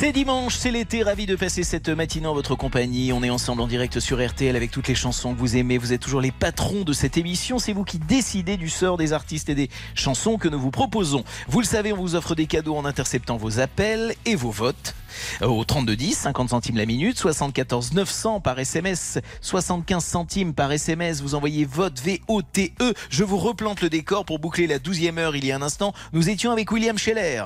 C'est 0.00 0.12
dimanche, 0.12 0.54
c'est 0.54 0.70
l'été, 0.70 1.02
ravi 1.02 1.26
de 1.26 1.34
passer 1.34 1.64
cette 1.64 1.88
matinée 1.88 2.28
en 2.28 2.32
votre 2.32 2.54
compagnie. 2.54 3.12
On 3.12 3.24
est 3.24 3.30
ensemble 3.30 3.62
en 3.62 3.66
direct 3.66 3.98
sur 3.98 4.24
RTL 4.24 4.54
avec 4.54 4.70
toutes 4.70 4.86
les 4.86 4.94
chansons 4.94 5.34
que 5.34 5.40
vous 5.40 5.56
aimez. 5.56 5.76
Vous 5.76 5.92
êtes 5.92 6.00
toujours 6.00 6.20
les 6.20 6.30
patrons 6.30 6.84
de 6.84 6.92
cette 6.92 7.16
émission. 7.16 7.58
C'est 7.58 7.72
vous 7.72 7.82
qui 7.82 7.98
décidez 7.98 8.56
du 8.56 8.68
sort 8.68 8.96
des 8.96 9.12
artistes 9.12 9.48
et 9.48 9.56
des 9.56 9.68
chansons 9.96 10.38
que 10.38 10.46
nous 10.46 10.60
vous 10.60 10.70
proposons. 10.70 11.24
Vous 11.48 11.58
le 11.58 11.66
savez, 11.66 11.92
on 11.92 11.96
vous 11.96 12.14
offre 12.14 12.36
des 12.36 12.46
cadeaux 12.46 12.76
en 12.76 12.84
interceptant 12.84 13.38
vos 13.38 13.58
appels 13.58 14.14
et 14.24 14.36
vos 14.36 14.52
votes. 14.52 14.94
Euh, 15.42 15.48
Au 15.48 15.64
3210, 15.64 16.16
50 16.16 16.50
centimes 16.50 16.76
la 16.76 16.86
minute, 16.86 17.18
74 17.18 17.92
900 17.92 18.40
par 18.40 18.56
SMS, 18.60 19.18
75 19.40 20.04
centimes 20.04 20.54
par 20.54 20.70
SMS. 20.70 21.22
Vous 21.22 21.34
envoyez 21.34 21.64
vote 21.64 21.98
V-O-T-E. 21.98 22.94
Je 23.10 23.24
vous 23.24 23.38
replante 23.38 23.82
le 23.82 23.90
décor 23.90 24.24
pour 24.24 24.38
boucler 24.38 24.68
la 24.68 24.78
12e 24.78 25.18
heure 25.18 25.34
il 25.34 25.44
y 25.44 25.50
a 25.50 25.56
un 25.56 25.62
instant. 25.62 25.92
Nous 26.12 26.30
étions 26.30 26.52
avec 26.52 26.70
William 26.70 26.96
Scheller. 26.96 27.42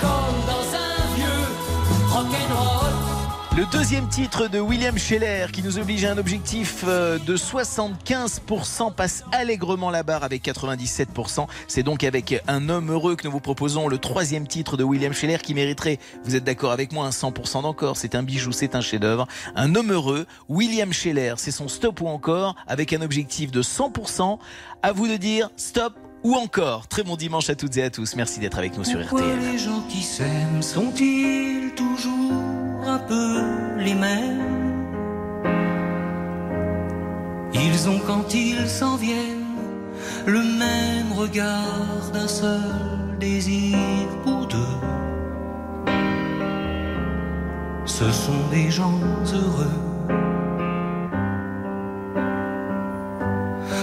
Comme 0.00 0.10
dans 0.46 0.76
un 0.76 1.14
vieux 1.14 2.08
rock'n'roll. 2.08 2.80
Le 3.56 3.66
deuxième 3.66 4.08
titre 4.08 4.48
de 4.48 4.60
William 4.60 4.96
Scheller 4.96 5.46
qui 5.52 5.62
nous 5.62 5.78
oblige 5.78 6.04
à 6.04 6.12
un 6.12 6.18
objectif 6.18 6.84
euh, 6.86 7.18
de 7.18 7.36
75% 7.36 8.94
passe 8.94 9.24
allègrement 9.32 9.90
la 9.90 10.02
barre 10.02 10.24
avec 10.24 10.44
97%. 10.44 11.46
C'est 11.66 11.82
donc 11.82 12.04
avec 12.04 12.42
un 12.48 12.68
homme 12.68 12.90
heureux 12.90 13.16
que 13.16 13.26
nous 13.26 13.32
vous 13.32 13.40
proposons 13.40 13.88
le 13.88 13.98
troisième 13.98 14.46
titre 14.46 14.76
de 14.76 14.84
William 14.84 15.12
Scheller 15.12 15.38
qui 15.38 15.52
mériterait, 15.54 15.98
vous 16.24 16.36
êtes 16.36 16.44
d'accord 16.44 16.72
avec 16.72 16.92
moi, 16.92 17.04
un 17.06 17.10
100% 17.10 17.62
d'encore. 17.62 17.96
C'est 17.96 18.14
un 18.14 18.22
bijou, 18.22 18.52
c'est 18.52 18.74
un 18.74 18.80
chef-d'œuvre. 18.80 19.26
Un 19.56 19.74
homme 19.74 19.92
heureux, 19.92 20.26
William 20.48 20.92
Scheller, 20.92 21.34
c'est 21.36 21.50
son 21.50 21.68
stop 21.68 22.00
ou 22.00 22.08
encore 22.08 22.54
avec 22.66 22.92
un 22.92 23.02
objectif 23.02 23.50
de 23.50 23.62
100%. 23.62 24.38
À 24.82 24.92
vous 24.92 25.08
de 25.08 25.16
dire 25.16 25.50
stop 25.56 25.94
ou 26.22 26.34
encore. 26.34 26.86
Très 26.88 27.02
bon 27.02 27.16
dimanche 27.16 27.50
à 27.50 27.54
toutes 27.54 27.76
et 27.76 27.82
à 27.82 27.90
tous. 27.90 28.16
Merci 28.16 28.40
d'être 28.40 28.58
avec 28.58 28.76
nous 28.76 28.84
sur 28.84 29.00
Pourquoi 29.00 29.20
RTL. 29.20 29.52
les 29.52 29.58
gens 29.58 29.80
qui 29.88 30.02
s'aiment 30.02 30.62
sont-ils 30.62 31.72
toujours 31.74 32.84
un 32.86 32.98
peu 32.98 33.42
les 33.78 33.94
mêmes? 33.94 34.46
Ils 37.54 37.88
ont 37.88 37.98
quand 38.06 38.32
ils 38.34 38.68
s'en 38.68 38.96
viennent 38.96 39.44
le 40.26 40.42
même 40.42 41.12
regard 41.12 42.10
d'un 42.12 42.28
seul 42.28 42.60
désir 43.18 43.76
pour 44.22 44.46
deux. 44.46 44.58
Ce 47.86 48.10
sont 48.12 48.48
des 48.50 48.70
gens 48.70 48.98
heureux. 49.32 49.78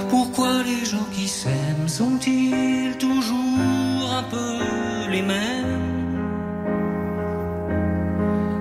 Pourquoi 0.10 0.64
les 0.64 0.86
gens 0.86 1.06
qui 1.12 1.28
s'aiment 1.28 1.67
sont-ils 1.88 2.98
toujours 2.98 4.12
un 4.20 4.24
peu 4.24 5.10
les 5.10 5.22
mêmes 5.22 5.88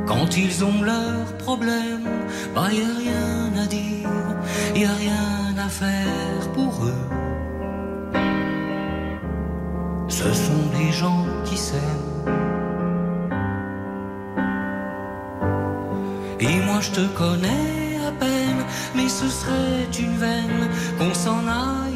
Quand 0.06 0.36
ils 0.36 0.64
ont 0.64 0.82
leurs 0.82 1.36
problèmes, 1.38 2.08
bah 2.54 2.68
y 2.72 2.82
a 2.82 2.94
rien 3.04 3.62
à 3.62 3.66
dire, 3.66 4.08
y 4.74 4.84
a 4.84 4.92
rien 4.92 5.54
à 5.58 5.68
faire 5.68 6.52
pour 6.54 6.84
eux. 6.84 7.08
Ce 10.08 10.32
sont 10.32 10.66
des 10.78 10.92
gens 10.92 11.26
qui 11.44 11.56
s'aiment. 11.56 12.16
Et 16.38 16.60
moi 16.66 16.80
je 16.80 16.90
te 16.90 17.06
connais 17.18 17.98
à 18.06 18.12
peine, 18.12 18.62
mais 18.94 19.08
ce 19.08 19.28
serait 19.28 19.88
une 19.98 20.16
veine 20.16 20.68
qu'on 20.98 21.12
s'en 21.14 21.46
aille 21.46 21.95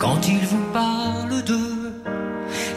Quand 0.00 0.26
ils 0.26 0.46
vous 0.46 0.64
parlent 0.72 1.42
d'eux, 1.44 1.92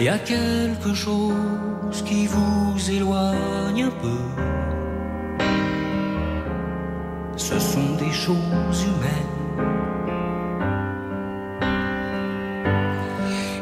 il 0.02 0.08
y 0.08 0.10
a 0.10 0.20
quelque 0.20 0.94
chose 0.94 2.04
qui 2.06 2.28
vous 2.28 2.92
éloigne 2.92 3.84
un 3.84 3.94
peu. 4.04 4.24
Ce 7.38 7.58
sont 7.60 7.96
des 7.98 8.12
choses 8.12 8.80
humaines. 8.90 9.40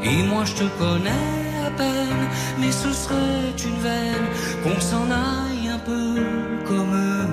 Et 0.03 0.23
moi 0.23 0.43
je 0.43 0.55
te 0.55 0.67
connais 0.79 1.27
à 1.67 1.69
peine, 1.77 2.25
mais 2.59 2.71
ce 2.71 2.91
serait 2.91 3.53
une 3.63 3.79
veine 3.79 4.27
qu'on 4.63 4.79
s'en 4.81 5.05
aille 5.11 5.69
un 5.69 5.81
peu 5.91 6.15
comme 6.67 6.93
eux. 6.95 7.27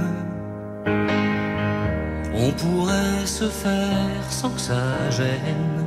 On 2.35 2.51
pourrait 2.53 3.24
se 3.24 3.49
faire 3.49 4.24
sans 4.29 4.51
que 4.51 4.61
ça 4.61 5.11
gêne 5.11 5.87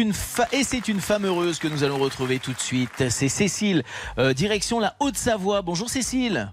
une, 0.00 0.12
fa- 0.12 0.48
et 0.52 0.64
c'est 0.64 0.88
une 0.88 1.00
femme 1.00 1.24
heureuse 1.26 1.58
que 1.58 1.68
nous 1.68 1.84
allons 1.84 1.98
retrouver 1.98 2.38
tout 2.38 2.52
de 2.52 2.58
suite. 2.60 3.08
C'est 3.10 3.28
Cécile, 3.28 3.82
euh, 4.18 4.32
direction 4.32 4.80
la 4.80 4.94
Haute-Savoie. 5.00 5.62
Bonjour 5.62 5.88
Cécile. 5.88 6.50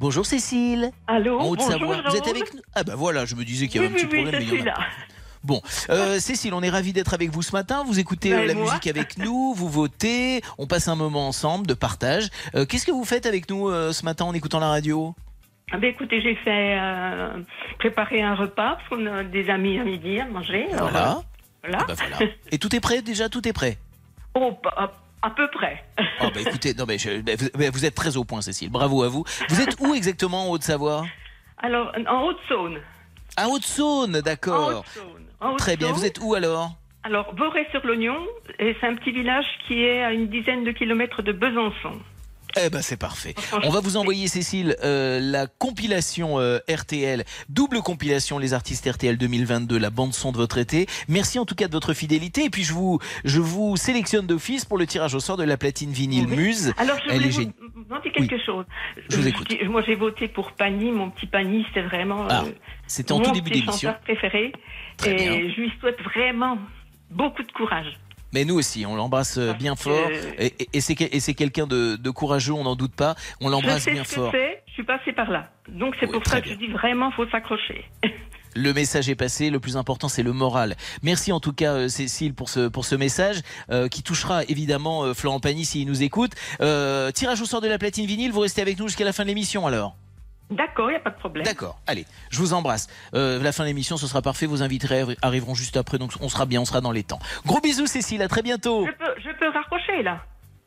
Bonjour 0.00 0.26
Cécile. 0.26 0.90
Allô, 1.06 1.38
En 1.40 1.46
Haute-Savoie. 1.48 1.96
bonjour, 1.96 2.10
Vous 2.10 2.16
êtes 2.16 2.28
avec 2.28 2.52
nous? 2.54 2.60
Ah 2.74 2.82
bah 2.84 2.94
voilà, 2.96 3.24
je 3.24 3.34
me 3.36 3.44
disais 3.44 3.68
qu'il 3.68 3.80
y 3.82 3.86
Oui, 3.86 3.86
avait 3.92 3.94
un 4.02 4.06
petit 4.06 4.14
oui, 4.16 4.22
oui, 4.24 4.30
problème. 4.30 4.42
je 4.42 4.46
mais 4.46 4.52
il 4.52 4.58
y 4.58 4.60
en 4.60 4.62
suis 4.62 4.70
a 4.70 4.74
là. 4.74 4.86
Bon, 5.44 5.60
euh, 5.90 6.18
Cécile, 6.20 6.54
on 6.54 6.62
est 6.62 6.70
ravis 6.70 6.92
d'être 6.92 7.12
avec 7.14 7.30
vous 7.30 7.42
ce 7.42 7.52
matin. 7.52 7.84
Vous 7.86 7.98
écoutez 7.98 8.30
Ben, 8.30 8.40
euh, 8.40 8.46
la 8.46 8.54
moi. 8.54 8.64
musique 8.64 8.86
avec 8.86 9.18
nous, 9.18 9.52
vous 9.54 9.68
votez, 9.68 10.40
on 10.58 10.66
passe 10.66 10.88
un 10.88 10.96
moment 10.96 11.28
ensemble 11.28 11.66
de 11.66 11.74
partage. 11.74 12.28
Euh, 12.54 12.64
Qu'est-ce 12.66 12.86
que 12.86 12.92
vous 12.92 13.04
faites 13.04 13.26
avec 13.26 13.48
nous 13.50 13.70
ce 13.70 14.04
matin 14.04 14.24
en 14.24 14.34
écoutant 14.34 14.58
la 14.58 14.68
radio? 14.68 15.14
Ah 15.72 15.78
ben, 15.78 15.90
écoutez, 15.90 16.20
j'ai 16.20 16.34
fait 16.36 16.78
préparer 17.78 18.22
un 18.22 18.34
repas 18.34 18.78
pour 18.88 18.96
nos- 18.98 19.22
des 19.22 19.48
amis 19.50 19.78
à 19.78 19.84
midi 19.84 20.18
à 20.20 20.26
manger. 20.26 20.66
Voilà. 20.72 21.22
Voilà. 21.64 21.78
Ah 21.80 21.84
bah 21.88 21.94
voilà. 21.96 22.18
Et 22.52 22.58
tout 22.58 22.74
est 22.74 22.80
prêt 22.80 23.02
déjà, 23.02 23.28
tout 23.28 23.46
est 23.48 23.52
prêt? 23.52 23.78
Oh, 24.34 24.52
pas- 24.52 24.92
à, 25.22 25.30
peu 25.30 25.48
près. 25.50 25.82
Oh 26.20 26.26
bah 26.34 26.40
écoutez, 26.40 26.74
non 26.74 26.84
mais 26.86 26.98
je- 26.98 27.20
bah, 27.22 27.32
vous, 27.38 27.48
bah, 27.54 27.70
vous 27.72 27.84
êtes 27.86 27.94
très 27.94 28.16
au 28.16 28.24
point, 28.24 28.42
Cécile. 28.42 28.70
Bravo 28.70 29.02
à 29.02 29.08
vous. 29.08 29.24
Vous 29.48 29.60
êtes 29.60 29.76
où 29.80 29.94
exactement 29.94 30.48
en 30.48 30.50
Haute-Savoie? 30.52 31.06
Alors, 31.58 31.92
en 32.08 32.22
Haute-Saône. 32.24 32.80
À 33.36 33.48
Haute-Saône, 33.48 34.16
En 34.16 34.20
d'accord. 34.20 34.80
Haute-Saône. 34.80 35.24
En 35.40 35.56
Très 35.56 35.76
bien. 35.76 35.92
Vous 35.92 36.04
êtes 36.04 36.18
où 36.20 36.34
alors? 36.34 36.72
Alors, 37.04 37.34
Boré-sur-l'Oignon, 37.34 38.16
et 38.58 38.76
c'est 38.80 38.86
un 38.86 38.94
petit 38.94 39.12
village 39.12 39.44
qui 39.66 39.82
est 39.82 40.02
à 40.02 40.12
une 40.12 40.28
dizaine 40.28 40.64
de 40.64 40.70
kilomètres 40.72 41.22
de 41.22 41.32
Besançon. 41.32 42.00
Eh 42.56 42.70
ben 42.70 42.82
c'est 42.82 42.96
parfait. 42.96 43.34
On 43.64 43.70
va 43.70 43.80
vous 43.80 43.96
envoyer 43.96 44.28
Cécile 44.28 44.76
euh, 44.84 45.18
la 45.20 45.46
compilation 45.46 46.38
euh, 46.38 46.58
RTL, 46.68 47.24
double 47.48 47.80
compilation 47.80 48.38
les 48.38 48.54
artistes 48.54 48.88
RTL 48.90 49.16
2022, 49.16 49.78
la 49.78 49.90
bande 49.90 50.14
son 50.14 50.32
de 50.32 50.36
votre 50.36 50.58
été. 50.58 50.86
Merci 51.08 51.38
en 51.38 51.44
tout 51.44 51.54
cas 51.54 51.68
de 51.68 51.72
votre 51.72 51.94
fidélité 51.94 52.44
et 52.44 52.50
puis 52.50 52.64
je 52.64 52.72
vous 52.72 52.98
je 53.24 53.40
vous 53.40 53.76
sélectionne 53.76 54.26
d'office 54.26 54.64
pour 54.64 54.78
le 54.78 54.86
tirage 54.86 55.14
au 55.14 55.20
sort 55.20 55.36
de 55.36 55.44
la 55.44 55.56
platine 55.56 55.90
vinyle 55.90 56.28
Muse. 56.28 56.72
Alors, 56.78 56.98
je 57.06 57.12
voulais 57.12 57.28
vous 57.28 57.82
demander 57.84 58.10
quelque 58.12 58.38
chose. 58.44 58.64
Je 59.10 59.16
vous 59.16 59.24
Euh, 59.26 59.28
écoute. 59.28 59.48
Moi, 59.68 59.82
j'ai 59.86 59.94
voté 59.94 60.28
pour 60.28 60.52
Pani. 60.52 60.90
Mon 60.90 61.10
petit 61.10 61.26
Pani, 61.26 61.66
c'est 61.74 61.82
vraiment 61.82 62.26
Ah, 62.28 62.44
euh, 62.46 62.50
c'était 62.86 63.12
en 63.12 63.18
mon 63.18 63.24
tout 63.24 63.32
début 63.32 63.50
petit 63.50 63.60
d'émission. 63.62 63.90
chanteur 63.90 64.00
préféré. 64.00 64.52
Très 64.96 65.10
et 65.12 65.14
bien. 65.16 65.32
je 65.54 65.60
lui 65.60 65.72
souhaite 65.80 66.00
vraiment 66.02 66.58
beaucoup 67.10 67.42
de 67.42 67.52
courage. 67.52 67.98
Mais 68.34 68.44
nous 68.44 68.56
aussi, 68.56 68.84
on 68.84 68.96
l'embrasse 68.96 69.38
euh, 69.38 69.52
bien 69.54 69.76
fort 69.76 70.10
et, 70.38 70.52
et- 70.58 70.68
et 70.72 71.20
c'est 71.20 71.34
quelqu'un 71.34 71.66
de, 71.68 71.94
de 71.96 72.10
courageux, 72.10 72.52
on 72.52 72.64
n'en 72.64 72.74
doute 72.76 72.94
pas. 72.94 73.14
On 73.40 73.48
l'embrasse 73.48 73.86
bien 73.86 74.02
fort. 74.04 74.32
je 74.66 74.72
suis 74.72 74.82
passée 74.82 75.12
par 75.12 75.30
là. 75.30 75.48
Donc 75.68 75.94
c'est 76.00 76.06
Oui, 76.06 76.12
pour 76.12 76.26
ça 76.26 76.40
que 76.40 76.48
je 76.48 76.54
dis 76.54 76.66
vraiment, 76.66 77.10
faut 77.12 77.26
s'accrocher. 77.30 77.84
Le 78.56 78.72
message 78.72 79.08
est 79.08 79.16
passé. 79.16 79.50
Le 79.50 79.58
plus 79.58 79.76
important, 79.76 80.06
c'est 80.08 80.22
le 80.22 80.32
moral. 80.32 80.76
Merci 81.02 81.32
en 81.32 81.40
tout 81.40 81.52
cas, 81.52 81.72
euh, 81.74 81.88
Cécile, 81.88 82.34
pour 82.34 82.48
ce 82.48 82.68
pour 82.68 82.84
ce 82.84 82.94
message 82.94 83.40
euh, 83.70 83.88
qui 83.88 84.04
touchera 84.04 84.44
évidemment 84.44 85.02
euh, 85.04 85.12
Florent 85.14 85.40
Pagny 85.40 85.64
s'il 85.64 85.88
nous 85.88 86.04
écoute. 86.04 86.32
Euh, 86.60 87.10
tirage 87.10 87.40
au 87.40 87.46
sort 87.46 87.60
de 87.60 87.66
la 87.68 87.78
platine 87.78 88.06
vinyle. 88.06 88.30
Vous 88.30 88.40
restez 88.40 88.62
avec 88.62 88.78
nous 88.78 88.86
jusqu'à 88.86 89.04
la 89.04 89.12
fin 89.12 89.24
de 89.24 89.28
l'émission 89.28 89.66
alors. 89.66 89.96
D'accord, 90.50 90.88
il 90.90 90.92
n'y 90.92 90.96
a 90.98 91.00
pas 91.00 91.10
de 91.10 91.18
problème. 91.18 91.44
D'accord. 91.44 91.78
Allez, 91.86 92.06
je 92.30 92.38
vous 92.38 92.52
embrasse. 92.52 92.86
Euh, 93.14 93.42
la 93.42 93.50
fin 93.52 93.64
de 93.64 93.68
l'émission, 93.68 93.96
ce 93.96 94.06
sera 94.06 94.20
parfait. 94.22 94.46
Vos 94.46 94.62
invités 94.62 94.86
arri- 94.88 95.16
arriveront 95.22 95.54
juste 95.54 95.76
après, 95.76 95.98
donc 95.98 96.12
on 96.20 96.28
sera 96.28 96.44
bien, 96.46 96.60
on 96.60 96.64
sera 96.64 96.80
dans 96.80 96.92
les 96.92 97.02
temps. 97.02 97.18
Gros 97.46 97.60
bisous, 97.60 97.86
Cécile. 97.86 98.20
À 98.22 98.28
très 98.28 98.42
bientôt. 98.42 98.86
Je 98.86 98.92
peux, 98.92 99.14
je 99.20 99.30
peux 99.38 99.48
raccrocher 99.50 100.02
là. 100.02 100.22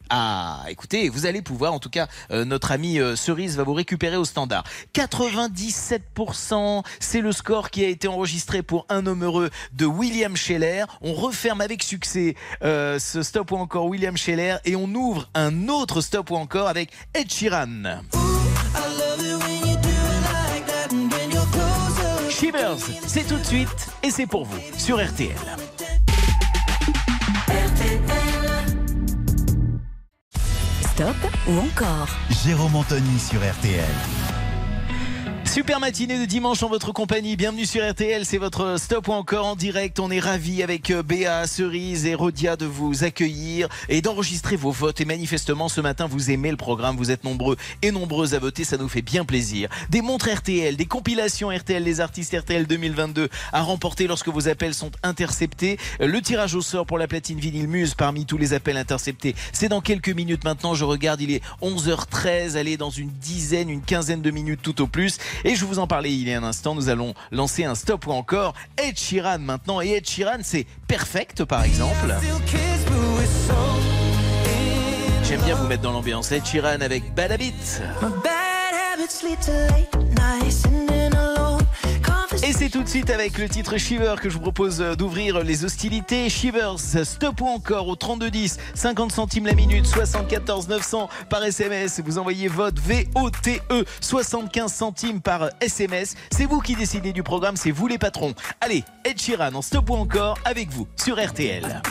Ah, 0.09 0.63
écoutez, 0.69 1.09
vous 1.09 1.25
allez 1.25 1.41
pouvoir, 1.41 1.73
en 1.73 1.79
tout 1.79 1.89
cas, 1.89 2.07
euh, 2.31 2.45
notre 2.45 2.71
ami 2.71 2.97
euh, 2.97 3.17
Cerise 3.17 3.57
va 3.57 3.63
vous 3.63 3.73
récupérer 3.73 4.15
au 4.15 4.23
standard. 4.23 4.63
97%, 4.93 6.83
c'est 6.99 7.19
le 7.21 7.31
score 7.33 7.69
qui 7.69 7.83
a 7.83 7.89
été 7.89 8.07
enregistré 8.07 8.63
pour 8.63 8.85
Un 8.89 9.05
homme 9.05 9.23
heureux 9.25 9.49
de 9.73 9.85
William 9.85 10.35
Scheller. 10.37 10.85
On 11.01 11.13
referme 11.13 11.59
avec 11.59 11.83
succès 11.83 12.35
euh, 12.63 12.99
ce 12.99 13.21
stop 13.21 13.51
ou 13.51 13.57
encore 13.57 13.85
William 13.87 14.15
Scheller 14.15 14.55
et 14.63 14.75
on 14.77 14.87
ouvre 14.93 15.29
un 15.33 15.67
autre 15.67 15.99
stop 15.99 16.31
ou 16.31 16.35
encore 16.35 16.67
avec 16.69 16.89
Ed 17.13 17.29
Sheeran. 17.29 18.01
Shivers, 22.39 22.77
c'est 23.07 23.27
tout 23.27 23.39
de 23.39 23.43
suite 23.43 23.89
et 24.03 24.11
c'est 24.11 24.27
pour 24.27 24.45
vous 24.45 24.61
sur 24.77 25.03
RTL. 25.03 25.35
Stop 30.81 31.15
ou 31.47 31.57
encore 31.57 32.09
Jérôme 32.43 32.75
Anthony 32.75 33.17
sur 33.17 33.39
RTL. 33.39 34.26
Super 35.57 35.79
matinée 35.79 36.19
de 36.19 36.25
dimanche 36.25 36.61
en 36.61 36.69
votre 36.69 36.91
compagnie. 36.91 37.35
Bienvenue 37.35 37.65
sur 37.65 37.83
RTL. 37.83 38.25
C'est 38.25 38.37
votre 38.37 38.79
stop 38.79 39.07
ou 39.07 39.13
encore 39.13 39.47
en 39.47 39.55
direct. 39.55 39.99
On 39.99 40.11
est 40.11 40.19
ravis 40.19 40.61
avec 40.61 40.91
euh, 40.91 41.01
Béa, 41.01 41.47
Cerise 41.47 42.05
et 42.05 42.13
Rodia 42.13 42.55
de 42.55 42.67
vous 42.67 43.03
accueillir 43.03 43.67
et 43.89 44.03
d'enregistrer 44.03 44.55
vos 44.55 44.69
votes. 44.69 45.01
Et 45.01 45.05
manifestement, 45.05 45.67
ce 45.67 45.81
matin, 45.81 46.05
vous 46.05 46.29
aimez 46.29 46.51
le 46.51 46.57
programme. 46.57 46.95
Vous 46.95 47.09
êtes 47.09 47.23
nombreux 47.23 47.57
et 47.81 47.89
nombreuses 47.89 48.35
à 48.35 48.39
voter. 48.39 48.65
Ça 48.65 48.77
nous 48.77 48.87
fait 48.87 49.01
bien 49.01 49.25
plaisir. 49.25 49.67
Des 49.89 50.03
montres 50.03 50.29
RTL, 50.31 50.75
des 50.75 50.85
compilations 50.85 51.49
RTL, 51.49 51.81
les 51.81 52.01
artistes 52.01 52.37
RTL 52.37 52.67
2022 52.67 53.27
à 53.51 53.63
remporter 53.63 54.05
lorsque 54.05 54.27
vos 54.27 54.47
appels 54.47 54.75
sont 54.75 54.91
interceptés. 55.01 55.79
Euh, 56.01 56.05
Le 56.05 56.21
tirage 56.21 56.53
au 56.53 56.61
sort 56.61 56.85
pour 56.85 56.99
la 56.99 57.07
platine 57.07 57.39
vinyle 57.39 57.67
Muse 57.67 57.95
parmi 57.95 58.27
tous 58.27 58.37
les 58.37 58.53
appels 58.53 58.77
interceptés. 58.77 59.33
C'est 59.53 59.69
dans 59.69 59.81
quelques 59.81 60.09
minutes 60.09 60.43
maintenant. 60.43 60.75
Je 60.75 60.85
regarde, 60.85 61.19
il 61.19 61.31
est 61.31 61.41
11h13. 61.63 62.57
Allez, 62.57 62.77
dans 62.77 62.91
une 62.91 63.09
dizaine, 63.09 63.71
une 63.71 63.81
quinzaine 63.81 64.21
de 64.21 64.29
minutes 64.29 64.61
tout 64.61 64.83
au 64.83 64.85
plus. 64.85 65.17
Et 65.47 65.55
je 65.55 65.63
vous 65.63 65.79
en 65.79 65.87
parlais 65.87 66.11
il 66.11 66.27
y 66.27 66.33
a 66.33 66.37
un 66.37 66.43
instant, 66.43 66.75
nous 66.75 66.89
allons 66.89 67.13
lancer 67.31 67.63
un 67.63 67.73
stop 67.73 68.05
ou 68.07 68.11
encore 68.11 68.53
Ed 68.77 68.99
Sheeran 68.99 69.39
maintenant. 69.39 69.79
Et 69.79 69.91
Ed 69.91 70.05
Sheeran, 70.05 70.39
c'est 70.41 70.67
Perfect 70.89 71.45
par 71.45 71.63
exemple. 71.63 72.13
J'aime 75.23 75.41
bien 75.43 75.55
vous 75.55 75.67
mettre 75.67 75.83
dans 75.83 75.93
l'ambiance. 75.93 76.33
Ed 76.33 76.45
Sheeran 76.45 76.81
avec 76.81 77.15
Bad 77.15 77.31
Habit. 77.31 77.53
Et 82.47 82.53
c'est 82.53 82.69
tout 82.69 82.81
de 82.81 82.87
suite 82.87 83.09
avec 83.09 83.37
le 83.39 83.49
titre 83.49 83.75
Shiver 83.75 84.15
que 84.21 84.29
je 84.29 84.35
vous 84.35 84.39
propose 84.39 84.79
euh, 84.79 84.95
d'ouvrir 84.95 85.43
les 85.43 85.65
hostilités. 85.65 86.29
Shivers, 86.29 86.79
stop 86.79 87.41
ou 87.41 87.45
encore 87.45 87.89
au 87.89 87.97
3210, 87.97 88.57
50 88.73 89.11
centimes 89.11 89.47
la 89.47 89.53
minute, 89.53 89.85
74 89.85 90.69
900 90.69 91.09
par 91.29 91.43
SMS. 91.43 91.99
Vous 91.99 92.17
envoyez 92.17 92.47
vote 92.47 92.79
VOTE, 92.79 93.61
75 93.99 94.71
centimes 94.71 95.19
par 95.19 95.49
SMS. 95.59 96.15
C'est 96.31 96.45
vous 96.45 96.61
qui 96.61 96.75
décidez 96.75 97.11
du 97.11 97.21
programme, 97.21 97.57
c'est 97.57 97.71
vous 97.71 97.87
les 97.87 97.97
patrons. 97.97 98.33
Allez, 98.61 98.85
Ed 99.03 99.19
Sheeran 99.19 99.53
en 99.53 99.61
stop 99.61 99.89
ou 99.89 99.95
encore 99.95 100.37
avec 100.45 100.69
vous 100.69 100.87
sur 100.95 101.21
RTL. 101.21 101.81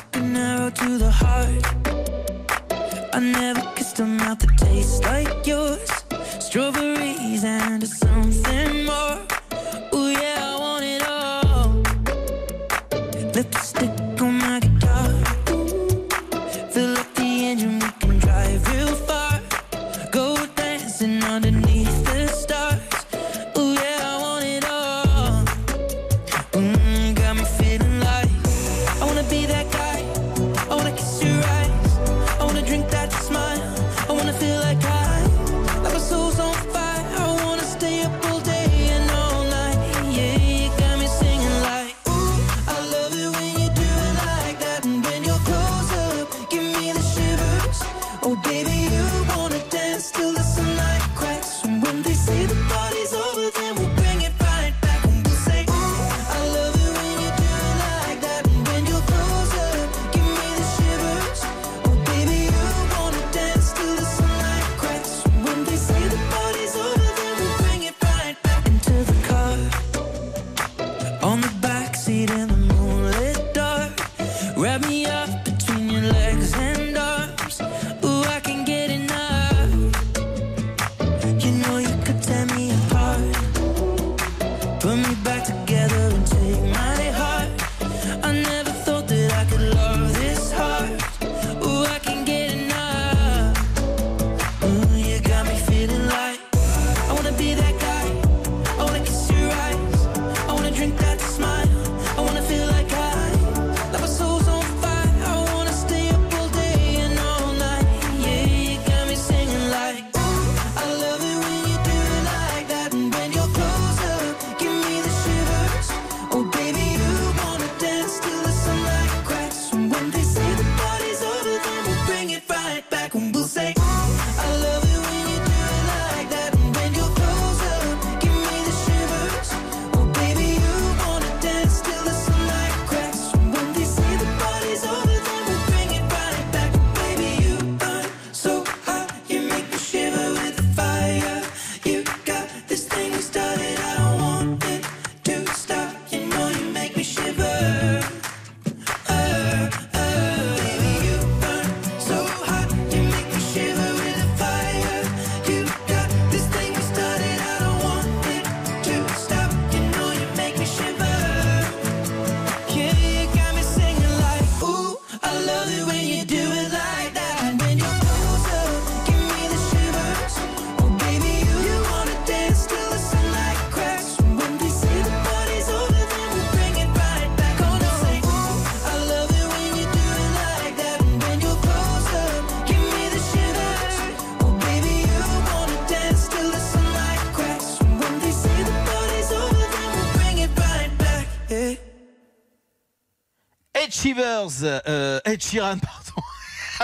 Ed 194.62 195.40
Sheeran. 195.40 195.80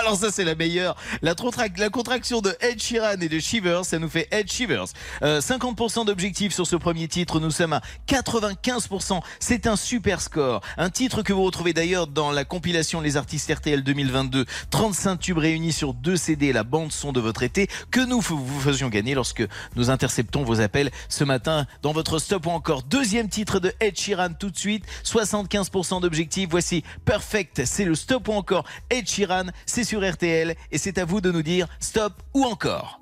Alors 0.03 0.17
ça 0.17 0.31
c'est 0.33 0.45
la 0.45 0.55
meilleure. 0.57 0.97
La, 1.23 1.35
contra- 1.35 1.67
la 1.77 1.89
contraction 1.89 2.41
de 2.41 2.55
Ed 2.61 2.83
Sheeran 2.83 3.21
et 3.21 3.29
de 3.29 3.39
Shivers, 3.39 3.85
ça 3.85 3.99
nous 4.01 4.09
fait 4.09 4.27
Ed 4.33 4.51
Shivers. 4.51 4.87
Euh, 5.23 5.41
50% 5.41 6.05
d'objectifs 6.07 6.53
sur 6.53 6.67
ce 6.67 6.75
premier 6.77 7.07
titre, 7.07 7.39
nous 7.39 7.51
sommes 7.53 7.73
à 7.75 7.83
95%. 8.09 9.21
C'est 9.39 9.67
un 9.69 9.77
super 9.77 10.21
score. 10.21 10.61
Un 10.77 10.91
titre 10.91 11.23
que 11.23 11.33
vous 11.33 11.45
retrouvez 11.45 11.73
d'ailleurs 11.73 12.09
dans 12.09 12.33
la 12.33 12.45
compilation 12.45 13.01
Les 13.01 13.17
Artistes 13.17 13.53
RTL 13.53 13.83
2022. 13.85 14.45
35 14.71 15.17
tubes 15.21 15.39
réunis 15.39 15.73
sur 15.73 15.95
deux 15.95 16.17
CD, 16.17 16.53
la 16.53 16.65
bande 16.65 16.91
son 16.91 17.13
de 17.13 17.21
votre 17.21 17.43
été, 17.45 17.69
que 17.93 18.01
nous 18.01 18.21
vous 18.21 18.61
faisions 18.61 18.89
gagner 18.89 19.15
lorsque 19.15 19.47
nous 19.77 19.89
interceptons 19.91 20.43
vos 20.43 20.61
appels 20.61 20.91
ce 21.09 21.23
matin 21.23 21.67
dans 21.83 21.93
votre 21.93 22.19
stop 22.19 22.47
ou 22.47 22.51
encore 22.51 22.83
deuxième 22.83 23.29
titre 23.29 23.61
de 23.61 23.73
Ed 23.81 23.97
Sheeran 23.99 24.33
tout 24.39 24.51
de 24.51 24.59
suite. 24.59 24.85
75% 25.05 26.01
d'objectifs. 26.01 26.49
Voici 26.51 26.83
Perfect. 27.05 27.65
C'est 27.65 27.85
le 27.85 27.95
stop 27.95 28.27
ou 28.29 28.33
encore 28.33 28.65
Ed 28.91 29.09
Sheeran. 29.09 29.47
Sur 29.93 30.11
RTL 30.11 30.55
et 30.71 30.79
c'est 30.79 30.97
à 30.97 31.05
vous 31.05 31.21
de 31.21 31.31
nous 31.31 31.43
dire 31.43 31.67
stop 31.79 32.15
ou 32.33 32.45
encore. 32.45 32.99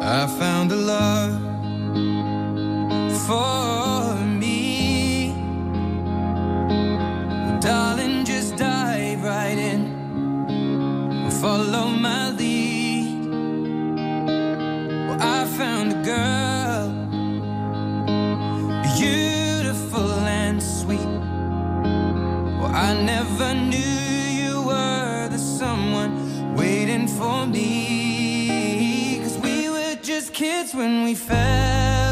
I 0.00 0.26
found 0.40 0.72
a 0.72 0.80
love 0.92 1.38
for 3.26 4.16
me. 4.26 5.32
Darling, 7.60 8.24
just 8.24 8.56
dive 8.56 9.22
right 9.22 9.56
in. 9.56 11.30
Follow 11.40 11.86
my 11.86 12.32
lead. 12.32 13.28
Well, 15.06 15.18
I 15.20 15.44
found 15.58 15.92
a 15.92 16.00
girl, 16.12 16.88
beautiful 18.98 20.10
and 20.26 20.60
sweet. 20.60 21.12
Well, 22.58 22.74
I 22.74 22.94
never 23.00 23.54
knew 23.54 24.15
were 24.66 25.28
the 25.28 25.38
someone 25.38 26.54
waiting 26.56 27.06
for 27.08 27.46
me. 27.46 29.20
Cause 29.22 29.38
we 29.38 29.68
were 29.68 29.96
just 30.02 30.32
kids 30.32 30.74
when 30.74 31.04
we 31.04 31.14
fell 31.14 32.05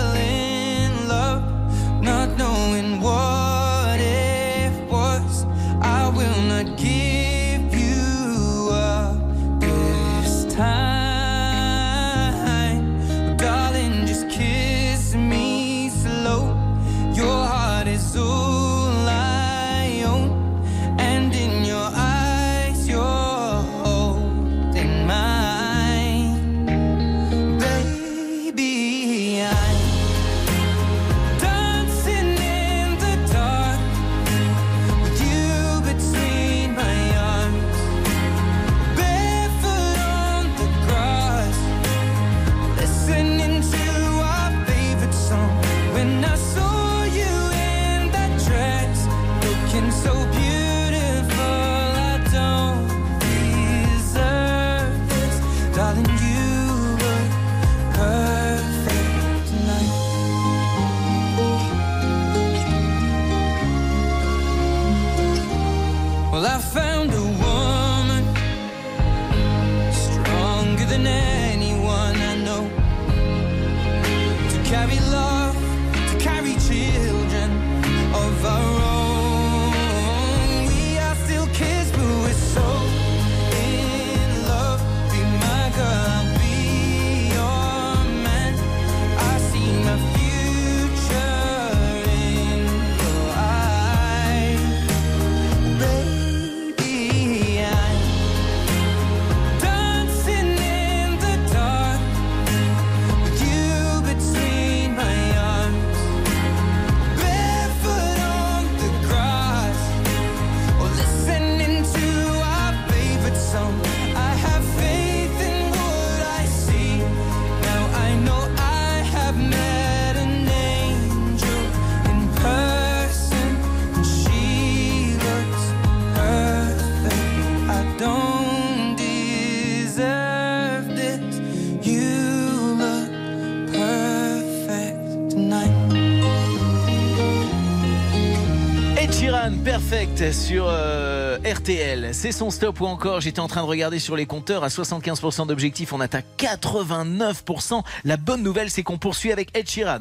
perfect 139.75 140.31
sur 140.31 140.67
euh, 140.69 141.37
RTL. 141.45 142.11
C'est 142.13 142.31
son 142.31 142.51
stop 142.51 142.81
ou 142.81 142.87
encore. 142.87 143.21
J'étais 143.21 143.41
en 143.41 143.49
train 143.49 143.63
de 143.63 143.67
regarder 143.67 143.99
sur 143.99 144.15
les 144.15 144.25
compteurs 144.25 144.63
à 144.63 144.69
75% 144.69 145.49
d'objectifs. 145.49 145.93
On 145.93 145.99
atteint 145.99 146.23
89%. 146.39 147.83
La 148.05 148.17
bonne 148.17 148.45
nouvelle, 148.45 148.71
c'est 148.71 148.85
qu'on 148.85 148.99
poursuit 148.99 149.33
avec 149.33 149.51
Ed 149.59 149.69
Sheeran. 149.69 149.99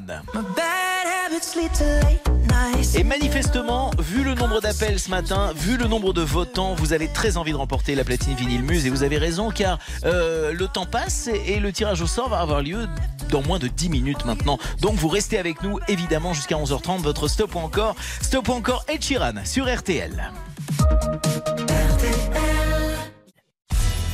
Et 2.95 3.03
manifestement, 3.03 3.91
vu 3.97 4.23
le 4.23 4.35
nombre 4.35 4.61
d'appels 4.61 4.99
ce 4.99 5.09
matin, 5.09 5.51
vu 5.55 5.77
le 5.77 5.87
nombre 5.87 6.13
de 6.13 6.21
votants, 6.21 6.75
vous 6.75 6.93
avez 6.93 7.07
très 7.07 7.37
envie 7.37 7.51
de 7.51 7.57
remporter 7.57 7.95
la 7.95 8.03
platine 8.03 8.35
vinyle 8.35 8.61
Muse. 8.61 8.85
Et 8.85 8.89
vous 8.89 9.03
avez 9.03 9.17
raison, 9.17 9.49
car 9.49 9.79
euh, 10.05 10.53
le 10.53 10.67
temps 10.67 10.85
passe 10.85 11.27
et 11.47 11.59
le 11.59 11.71
tirage 11.71 12.01
au 12.01 12.07
sort 12.07 12.29
va 12.29 12.39
avoir 12.39 12.61
lieu 12.61 12.87
dans 13.29 13.41
moins 13.41 13.57
de 13.57 13.67
10 13.67 13.89
minutes 13.89 14.25
maintenant. 14.25 14.59
Donc 14.81 14.95
vous 14.95 15.07
restez 15.07 15.39
avec 15.39 15.63
nous, 15.63 15.79
évidemment, 15.87 16.33
jusqu'à 16.33 16.55
11h30. 16.55 17.01
Votre 17.01 17.27
stop 17.27 17.55
ou 17.55 17.59
encore, 17.59 17.95
stop 18.21 18.47
ou 18.47 18.51
encore 18.51 18.85
Ed 18.87 19.03
Sheeran 19.03 19.43
sur 19.43 19.73
RTL. 19.73 20.31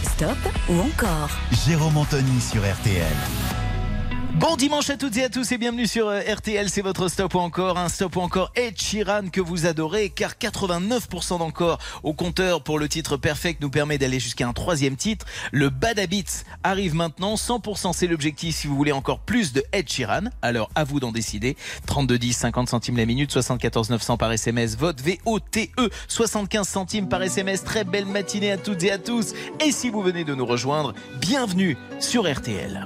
Stop 0.03 0.37
ou 0.69 0.79
encore 0.79 1.29
Jérôme 1.65 1.97
Anthony 1.97 2.39
sur 2.39 2.61
RTL. 2.61 3.05
Bon 4.39 4.55
dimanche 4.55 4.89
à 4.89 4.95
toutes 4.95 5.17
et 5.17 5.25
à 5.25 5.29
tous 5.29 5.51
et 5.51 5.57
bienvenue 5.57 5.85
sur 5.85 6.07
euh, 6.07 6.21
RTL, 6.21 6.69
c'est 6.69 6.81
votre 6.81 7.09
stop 7.09 7.35
ou 7.35 7.39
encore, 7.39 7.77
un 7.77 7.89
stop 7.89 8.15
ou 8.15 8.21
encore 8.21 8.53
Ed 8.55 8.79
Sheeran 8.79 9.27
que 9.33 9.41
vous 9.41 9.65
adorez 9.65 10.07
car 10.11 10.35
89% 10.35 11.39
d'encore 11.39 11.77
au 12.03 12.13
compteur 12.13 12.63
pour 12.63 12.79
le 12.79 12.87
titre 12.87 13.17
Perfect 13.17 13.61
nous 13.61 13.69
permet 13.69 13.97
d'aller 13.97 14.21
jusqu'à 14.21 14.47
un 14.47 14.53
troisième 14.53 14.95
titre. 14.95 15.25
Le 15.51 15.69
Bad 15.69 15.99
Habits 15.99 16.45
arrive 16.63 16.95
maintenant, 16.95 17.35
100% 17.35 17.91
c'est 17.91 18.07
l'objectif 18.07 18.55
si 18.55 18.67
vous 18.67 18.77
voulez 18.77 18.93
encore 18.93 19.19
plus 19.19 19.51
de 19.51 19.61
Ed 19.73 19.89
Sheeran, 19.89 20.29
alors 20.41 20.69
à 20.73 20.85
vous 20.85 21.01
d'en 21.01 21.11
décider. 21.11 21.57
32 21.87 22.17
10, 22.17 22.31
50 22.31 22.69
centimes 22.69 22.95
la 22.95 23.05
minute, 23.05 23.33
74 23.33 23.89
900 23.89 24.15
par 24.15 24.31
SMS, 24.31 24.77
vote 24.77 25.01
VOTE, 25.01 25.69
75 26.07 26.65
centimes 26.65 27.09
par 27.09 27.21
SMS, 27.21 27.65
très 27.65 27.83
belle 27.83 28.05
matinée 28.05 28.53
à 28.53 28.57
toutes 28.57 28.83
et 28.83 28.91
à 28.91 28.99
tous 28.99 29.33
et 29.59 29.73
si 29.73 29.89
vous 29.89 30.01
venez 30.01 30.23
de 30.23 30.33
nous 30.33 30.45
rejoindre, 30.45 30.93
bienvenue 31.19 31.75
sur 31.99 32.23
RTL. 32.31 32.85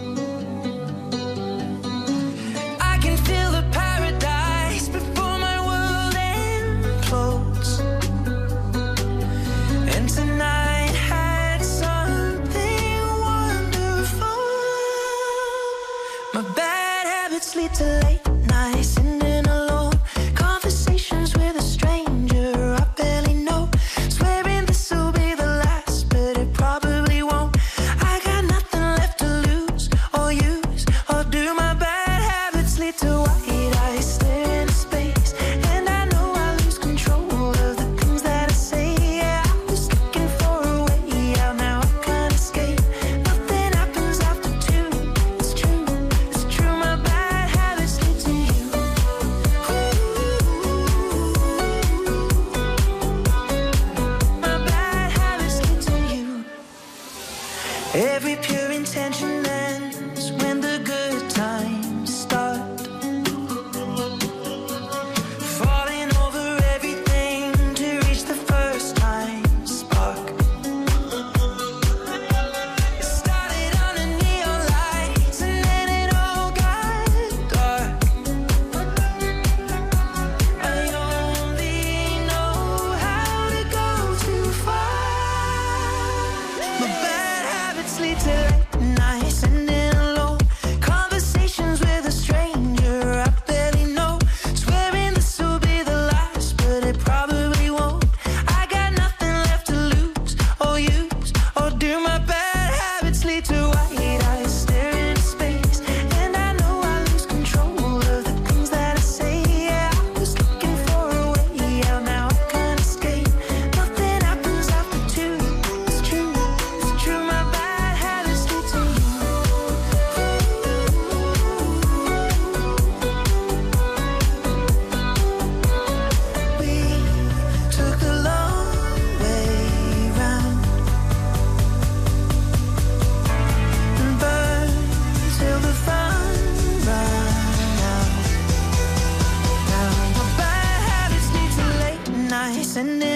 sending 142.71 143.10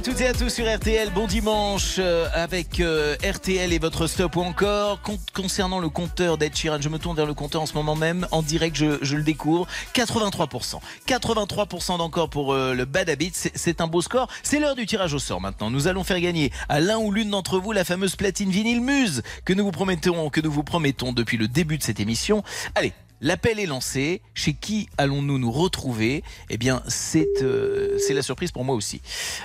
à 0.00 0.02
toutes 0.02 0.22
et 0.22 0.28
à 0.28 0.32
tous 0.32 0.48
sur 0.48 0.64
RTL. 0.66 1.10
Bon 1.10 1.26
dimanche 1.26 1.96
euh, 1.98 2.26
avec 2.32 2.80
euh, 2.80 3.16
RTL 3.22 3.70
et 3.70 3.78
votre 3.78 4.06
stop 4.06 4.34
ou 4.36 4.40
encore. 4.40 5.02
Con- 5.02 5.18
concernant 5.34 5.78
le 5.78 5.90
compteur 5.90 6.38
d'Ed 6.38 6.56
Sheeran, 6.56 6.80
je 6.80 6.88
me 6.88 6.98
tourne 6.98 7.14
vers 7.14 7.26
le 7.26 7.34
compteur 7.34 7.60
en 7.60 7.66
ce 7.66 7.74
moment 7.74 7.96
même. 7.96 8.26
En 8.30 8.40
direct, 8.40 8.76
je, 8.76 8.96
je 9.02 9.16
le 9.16 9.22
découvre. 9.22 9.66
83%. 9.94 10.80
83% 11.06 11.98
d'encore 11.98 12.30
pour 12.30 12.54
euh, 12.54 12.72
le 12.72 12.86
Bad 12.86 13.10
Habit. 13.10 13.32
C'est 13.34 13.82
un 13.82 13.88
beau 13.88 14.00
score. 14.00 14.28
C'est 14.42 14.58
l'heure 14.58 14.74
du 14.74 14.86
tirage 14.86 15.12
au 15.12 15.18
sort 15.18 15.42
maintenant. 15.42 15.68
Nous 15.70 15.86
allons 15.86 16.02
faire 16.02 16.20
gagner 16.20 16.50
à 16.70 16.80
l'un 16.80 16.96
ou 16.96 17.12
l'une 17.12 17.28
d'entre 17.28 17.58
vous 17.58 17.72
la 17.72 17.84
fameuse 17.84 18.16
platine 18.16 18.50
vinyle 18.50 18.80
Muse 18.80 19.22
que 19.44 19.52
nous 19.52 19.64
vous 19.66 19.70
promettons, 19.70 20.30
que 20.30 20.40
nous 20.40 20.50
vous 20.50 20.64
promettons 20.64 21.12
depuis 21.12 21.36
le 21.36 21.46
début 21.46 21.76
de 21.76 21.82
cette 21.82 22.00
émission. 22.00 22.42
Allez. 22.74 22.94
L'appel 23.20 23.58
est 23.60 23.66
lancé. 23.66 24.22
Chez 24.34 24.54
qui 24.54 24.88
allons-nous 24.98 25.38
nous 25.38 25.50
retrouver? 25.52 26.22
Eh 26.48 26.56
bien, 26.58 26.82
c'est 26.88 27.28
euh, 27.42 27.98
c'est 27.98 28.14
la 28.14 28.22
surprise 28.22 28.52
pour 28.52 28.64
moi 28.64 28.74
aussi. 28.74 29.00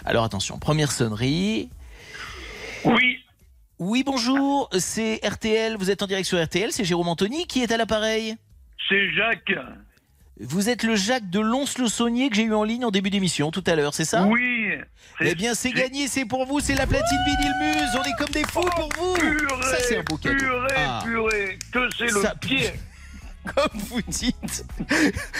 Alors 0.06 0.24
attention, 0.24 0.58
première 0.60 0.92
sonnerie. 0.92 1.70
Oui. 2.86 3.20
Oui, 3.78 4.04
bonjour, 4.06 4.70
c'est 4.80 5.20
RTL, 5.28 5.76
vous 5.78 5.92
êtes 5.92 6.02
en 6.02 6.08
direct 6.08 6.26
sur 6.26 6.42
RTL, 6.42 6.72
c'est 6.72 6.86
Jérôme 6.86 7.10
Anthony 7.10 7.46
qui 7.46 7.62
est 7.62 7.72
à 7.74 7.78
l'appareil. 7.78 8.38
C'est 8.88 9.12
Jacques. 9.14 9.52
Vous 10.40 10.70
êtes 10.70 10.84
le 10.84 10.96
Jacques 10.96 11.30
de 11.30 11.40
Lons-le-Saunier 11.42 12.30
que 12.30 12.38
j'ai 12.38 12.44
eu 12.44 12.54
en 12.54 12.64
ligne 12.64 12.86
en 12.86 12.92
début 12.92 13.10
d'émission 13.10 13.52
tout 13.52 13.64
à 13.68 13.76
l'heure, 13.76 13.94
c'est 13.94 14.06
ça? 14.06 14.24
Oui. 14.28 14.70
Eh 15.20 15.36
bien, 15.36 15.54
c'est 15.54 15.72
gagné, 15.72 16.08
c'est 16.08 16.24
pour 16.26 16.46
vous, 16.46 16.62
c'est 16.62 16.76
la 16.76 16.88
platine 16.88 17.18
vinyle 17.26 17.54
Muse, 17.62 17.90
on 18.00 18.04
est 18.04 18.16
comme 18.18 18.30
des 18.34 18.44
fous 18.46 18.62
pour 18.62 18.90
vous 18.98 19.16
Ça, 19.64 19.78
c'est 19.82 19.98
un 19.98 20.04
beau 20.04 20.16
cadeau. 20.18 20.38
Purée, 20.38 20.74
Ah. 20.78 21.02
purée, 21.04 21.60
que 21.74 21.90
c'est 21.98 22.06
le 22.14 22.22
Ça- 22.22 22.36
pied. 22.36 22.72
Comme 23.56 23.80
vous 23.89 24.02
dites. 24.08 24.66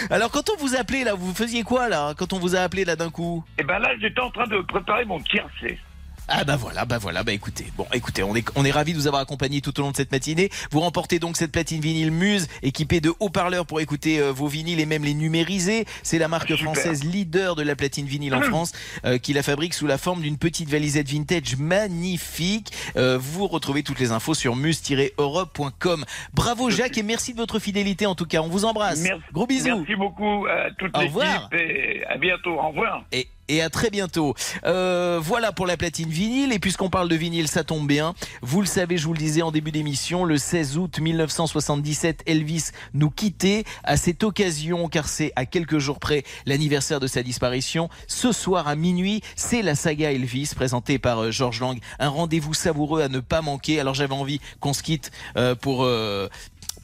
Alors, 0.10 0.32
quand 0.32 0.50
on 0.50 0.58
vous 0.58 0.76
appelait 0.76 1.04
là, 1.04 1.14
vous 1.16 1.34
faisiez 1.34 1.64
quoi 1.64 1.90
là, 1.90 2.14
quand 2.18 2.34
on 2.34 2.40
vous 2.40 2.56
a 2.56 2.60
appelé 2.60 2.86
là 2.86 2.96
d'un 2.96 3.10
coup? 3.10 3.44
Et 3.58 3.64
ben 3.64 3.80
là, 3.80 3.92
j'étais 4.00 4.22
en 4.22 4.30
train 4.30 4.48
de 4.48 4.60
préparer 4.62 5.06
mon 5.06 5.20
tiercé. 5.20 5.80
Ah 6.28 6.44
bah 6.44 6.56
voilà, 6.56 6.86
bah 6.86 6.98
voilà, 6.98 7.24
bah 7.24 7.34
écoutez, 7.34 7.66
bon 7.78 7.86
écoutez, 7.94 8.24
on 8.24 8.36
est, 8.36 8.44
on 8.56 8.66
est 8.66 8.72
ravis 8.72 8.94
de 8.94 8.98
vous 8.98 9.06
avoir 9.08 9.22
accompagné 9.22 9.62
tout 9.62 9.80
au 9.80 9.84
long 9.84 9.92
de 9.92 9.96
cette 9.96 10.12
matinée. 10.12 10.50
Vous 10.72 10.80
remportez 10.80 11.20
donc 11.20 11.38
cette 11.38 11.52
platine 11.52 11.80
vinyle 11.82 12.12
Muse 12.12 12.48
équipée 12.64 13.00
de 13.00 13.14
haut-parleurs 13.20 13.66
pour 13.68 13.80
écouter 13.80 14.20
euh, 14.20 14.32
vos 14.32 14.48
vinyles 14.48 14.80
et 14.80 14.88
même 14.88 15.04
les 15.04 15.14
numériser. 15.14 15.86
C'est 16.02 16.18
la 16.18 16.28
marque 16.28 16.48
super. 16.48 16.64
française 16.74 17.04
leader 17.04 17.56
de 17.56 17.62
la 17.62 17.76
platine 17.76 18.08
vinyle 18.08 18.34
en 18.34 18.42
France 18.42 18.72
euh, 19.06 19.20
qui 19.20 19.34
la 19.34 19.44
fabrique 19.44 19.76
sous 19.76 19.86
la 19.86 20.00
forme 20.00 20.22
d'une 20.22 20.38
petite 20.38 20.70
valisette 20.70 21.10
vintage 21.10 21.58
magnifique. 21.58 22.72
Euh, 22.98 23.20
vous 23.22 23.46
retrouvez 23.48 23.84
toutes 23.84 24.00
les 24.00 24.12
infos 24.12 24.34
sur 24.34 24.56
muse-europe.com. 24.56 26.06
Bravo 26.34 26.72
Jacques 26.72 26.98
et 26.98 27.04
merci 27.04 27.34
de 27.34 27.38
votre 27.38 27.60
fidélité 27.60 28.08
en 28.08 28.16
tout 28.16 28.26
cas. 28.26 28.42
On 28.42 28.50
vous 28.50 28.66
embrasse. 28.66 29.02
Merci. 29.02 29.22
Gros 29.32 29.46
bisous. 29.46 29.78
Merci 29.78 29.96
beaucoup 29.96 30.48
à 30.48 30.72
toute 30.78 30.96
Au 30.98 31.02
l'équipe 31.02 31.16
revoir. 31.16 31.50
et 31.54 32.04
à 32.06 32.18
bientôt. 32.18 32.54
Au 32.60 32.70
revoir. 32.70 33.04
Et 33.12 33.28
et 33.48 33.62
à 33.62 33.70
très 33.70 33.90
bientôt. 33.90 34.34
Euh, 34.66 35.20
voilà 35.22 35.52
pour 35.52 35.66
la 35.66 35.78
platine 35.78 36.10
vinyle. 36.10 36.52
Et 36.54 36.60
puisqu'on 36.60 36.90
parle 36.90 37.10
de 37.10 37.16
vinyle, 37.16 37.48
ça 37.48 37.64
tombe 37.64 37.88
bien. 37.88 38.14
Vous 38.42 38.62
le 38.62 38.68
savez, 38.68 38.98
je 38.98 39.06
vous 39.06 39.14
le 39.14 39.20
disais 39.20 39.42
en 39.42 39.52
début 39.52 39.72
d'émission, 39.72 40.26
le 40.26 40.38
16 40.38 40.78
août 40.78 41.00
1977, 41.00 42.24
Elvis 42.26 42.66
nous 42.94 43.10
quittait. 43.10 43.64
À 43.84 43.98
cette 43.98 44.24
occasion, 44.24 44.88
car 44.90 45.08
c'est 45.08 45.32
à 45.36 45.46
quelques 45.46 45.80
jours 45.80 46.00
près 46.00 46.24
l'anniversaire 46.46 47.00
de 47.00 47.08
sa 47.08 47.24
disparition, 47.24 47.90
ce 48.08 48.32
soir 48.32 48.68
à 48.68 48.76
minuit, 48.76 49.22
c'est 49.36 49.62
la 49.62 49.76
saga 49.76 50.12
Elvis 50.12 50.52
présentée 50.56 51.00
par 51.00 51.20
euh, 51.20 51.32
George 51.32 51.60
Lang. 51.60 51.78
Un 52.00 52.10
rendez-vous 52.10 52.54
savoureux 52.54 53.02
à 53.02 53.10
ne 53.10 53.20
pas 53.20 53.42
manquer. 53.42 53.80
Alors 53.80 53.94
j'avais 53.94 54.14
envie 54.14 54.40
qu'on 54.60 54.74
se 54.74 54.84
quitte 54.84 55.12
euh, 55.38 55.56
pour... 55.56 55.86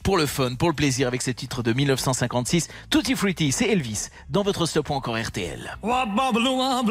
pour 0.02 0.16
le 0.16 0.26
fun, 0.26 0.54
pour 0.54 0.68
le 0.68 0.74
plaisir, 0.74 1.08
avec 1.08 1.22
ce 1.22 1.30
titre 1.30 1.62
de 1.62 1.72
1956, 1.72 2.68
Tutti 2.90 3.14
Frutti, 3.14 3.52
c'est 3.52 3.68
Elvis, 3.68 4.08
dans 4.28 4.42
votre 4.42 4.66
stop 4.66 4.90
encore 4.90 5.16
RTL. 5.18 5.78
Oh 5.82 6.04
oh 6.14 6.32
oh 6.34 6.82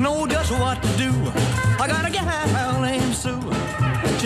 know 0.00 0.26
just 0.26 0.50
what 0.52 0.82
to 0.82 0.88
do. 0.96 1.10
I 1.78 1.86
Sue, 3.12 3.38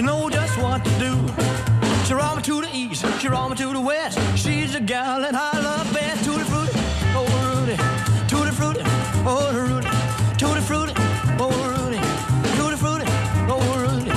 know 0.03 0.28
just 0.30 0.57
what 0.59 0.85
to 0.85 0.91
do. 0.99 1.53
She 2.07 2.12
roll 2.12 2.36
me 2.36 2.42
to 2.42 2.61
the 2.61 2.68
east, 2.74 3.05
she 3.18 3.28
roll 3.28 3.48
me 3.48 3.57
to 3.57 3.72
the 3.72 3.80
west. 3.80 4.18
She's 4.36 4.74
the 4.74 4.80
gal 4.80 5.20
that 5.22 5.34
I 5.34 5.59
love 5.59 5.90
best. 5.94 6.22
Tutti 6.24 6.44
frutti, 6.44 6.72
oh 7.16 7.24
Rudy, 7.48 7.76
tutti 8.28 8.50
frutti, 8.50 8.82
oh 9.24 9.50
Rudy, 9.57 9.88
tutti 10.36 10.61
frutti, 10.61 10.92
oh 11.38 11.48
Rudy, 11.72 11.98
tutti 12.59 12.76
frutti, 12.76 13.07
oh 13.48 13.61
Rudy, 13.82 14.11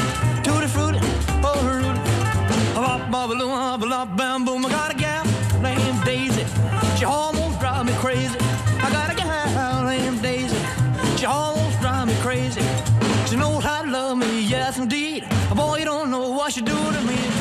tutti 0.44 0.68
frutti, 0.68 1.00
oh 1.44 1.60
Rudy. 1.64 2.02
Bop 2.76 3.10
bop 3.10 3.30
bop 3.30 3.80
bop 3.80 4.18
bam 4.18 4.44
boom. 4.44 4.66
I 4.66 4.70
got 4.70 4.92
a 4.92 4.98
gal 4.98 5.24
named 5.62 6.04
Daisy. 6.04 6.46
She 6.98 7.06
almost 7.06 7.60
drive 7.62 7.86
me 7.86 7.94
crazy. 7.94 8.38
I 8.84 8.92
got 8.92 9.14
a 9.14 9.16
gal 9.16 9.84
named 9.86 10.22
Daisy. 10.22 10.58
She 11.16 11.26
almost 11.26 11.80
drive 11.80 12.08
me 12.08 12.16
crazy. 12.22 12.62
She 13.28 13.38
knows 13.38 13.64
how 13.64 13.84
to 13.84 13.90
love 13.90 14.18
me, 14.18 14.42
yes 14.42 14.78
indeed. 14.78 15.24
Boy, 15.56 15.80
you 15.80 15.86
don't 15.86 16.12
know 16.12 16.32
what 16.32 16.52
she 16.52 16.62
do 16.62 16.76
to 16.76 17.02
me. 17.02 17.37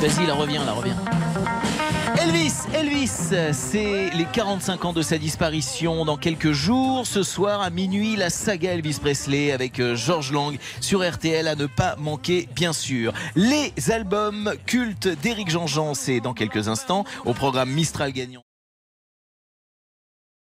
Vas-y, 0.00 0.26
la 0.26 0.34
revient, 0.34 0.60
la 0.64 0.72
revient. 0.72 0.94
Elvis, 2.22 2.52
Elvis, 2.74 3.32
c'est 3.52 4.10
les 4.10 4.26
45 4.32 4.84
ans 4.84 4.92
de 4.92 5.02
sa 5.02 5.18
disparition 5.18 6.04
dans 6.04 6.16
quelques 6.16 6.52
jours. 6.52 7.06
Ce 7.06 7.22
soir 7.22 7.60
à 7.60 7.70
minuit, 7.70 8.16
la 8.16 8.30
saga 8.30 8.72
Elvis 8.72 8.98
Presley 9.00 9.52
avec 9.52 9.80
euh, 9.80 9.96
George 9.96 10.32
Lang 10.32 10.58
sur 10.80 11.08
RTL 11.08 11.48
à 11.48 11.54
ne 11.54 11.66
pas 11.66 11.96
manquer, 11.96 12.48
bien 12.54 12.72
sûr. 12.72 13.12
Les 13.34 13.72
albums 13.90 14.54
cultes 14.66 15.08
d'Éric 15.08 15.50
Jean-Jean, 15.50 15.94
c'est 15.94 16.20
dans 16.20 16.34
quelques 16.34 16.68
instants 16.68 17.04
au 17.24 17.32
programme 17.32 17.70
Mistral 17.70 18.12
gagnant. 18.12 18.45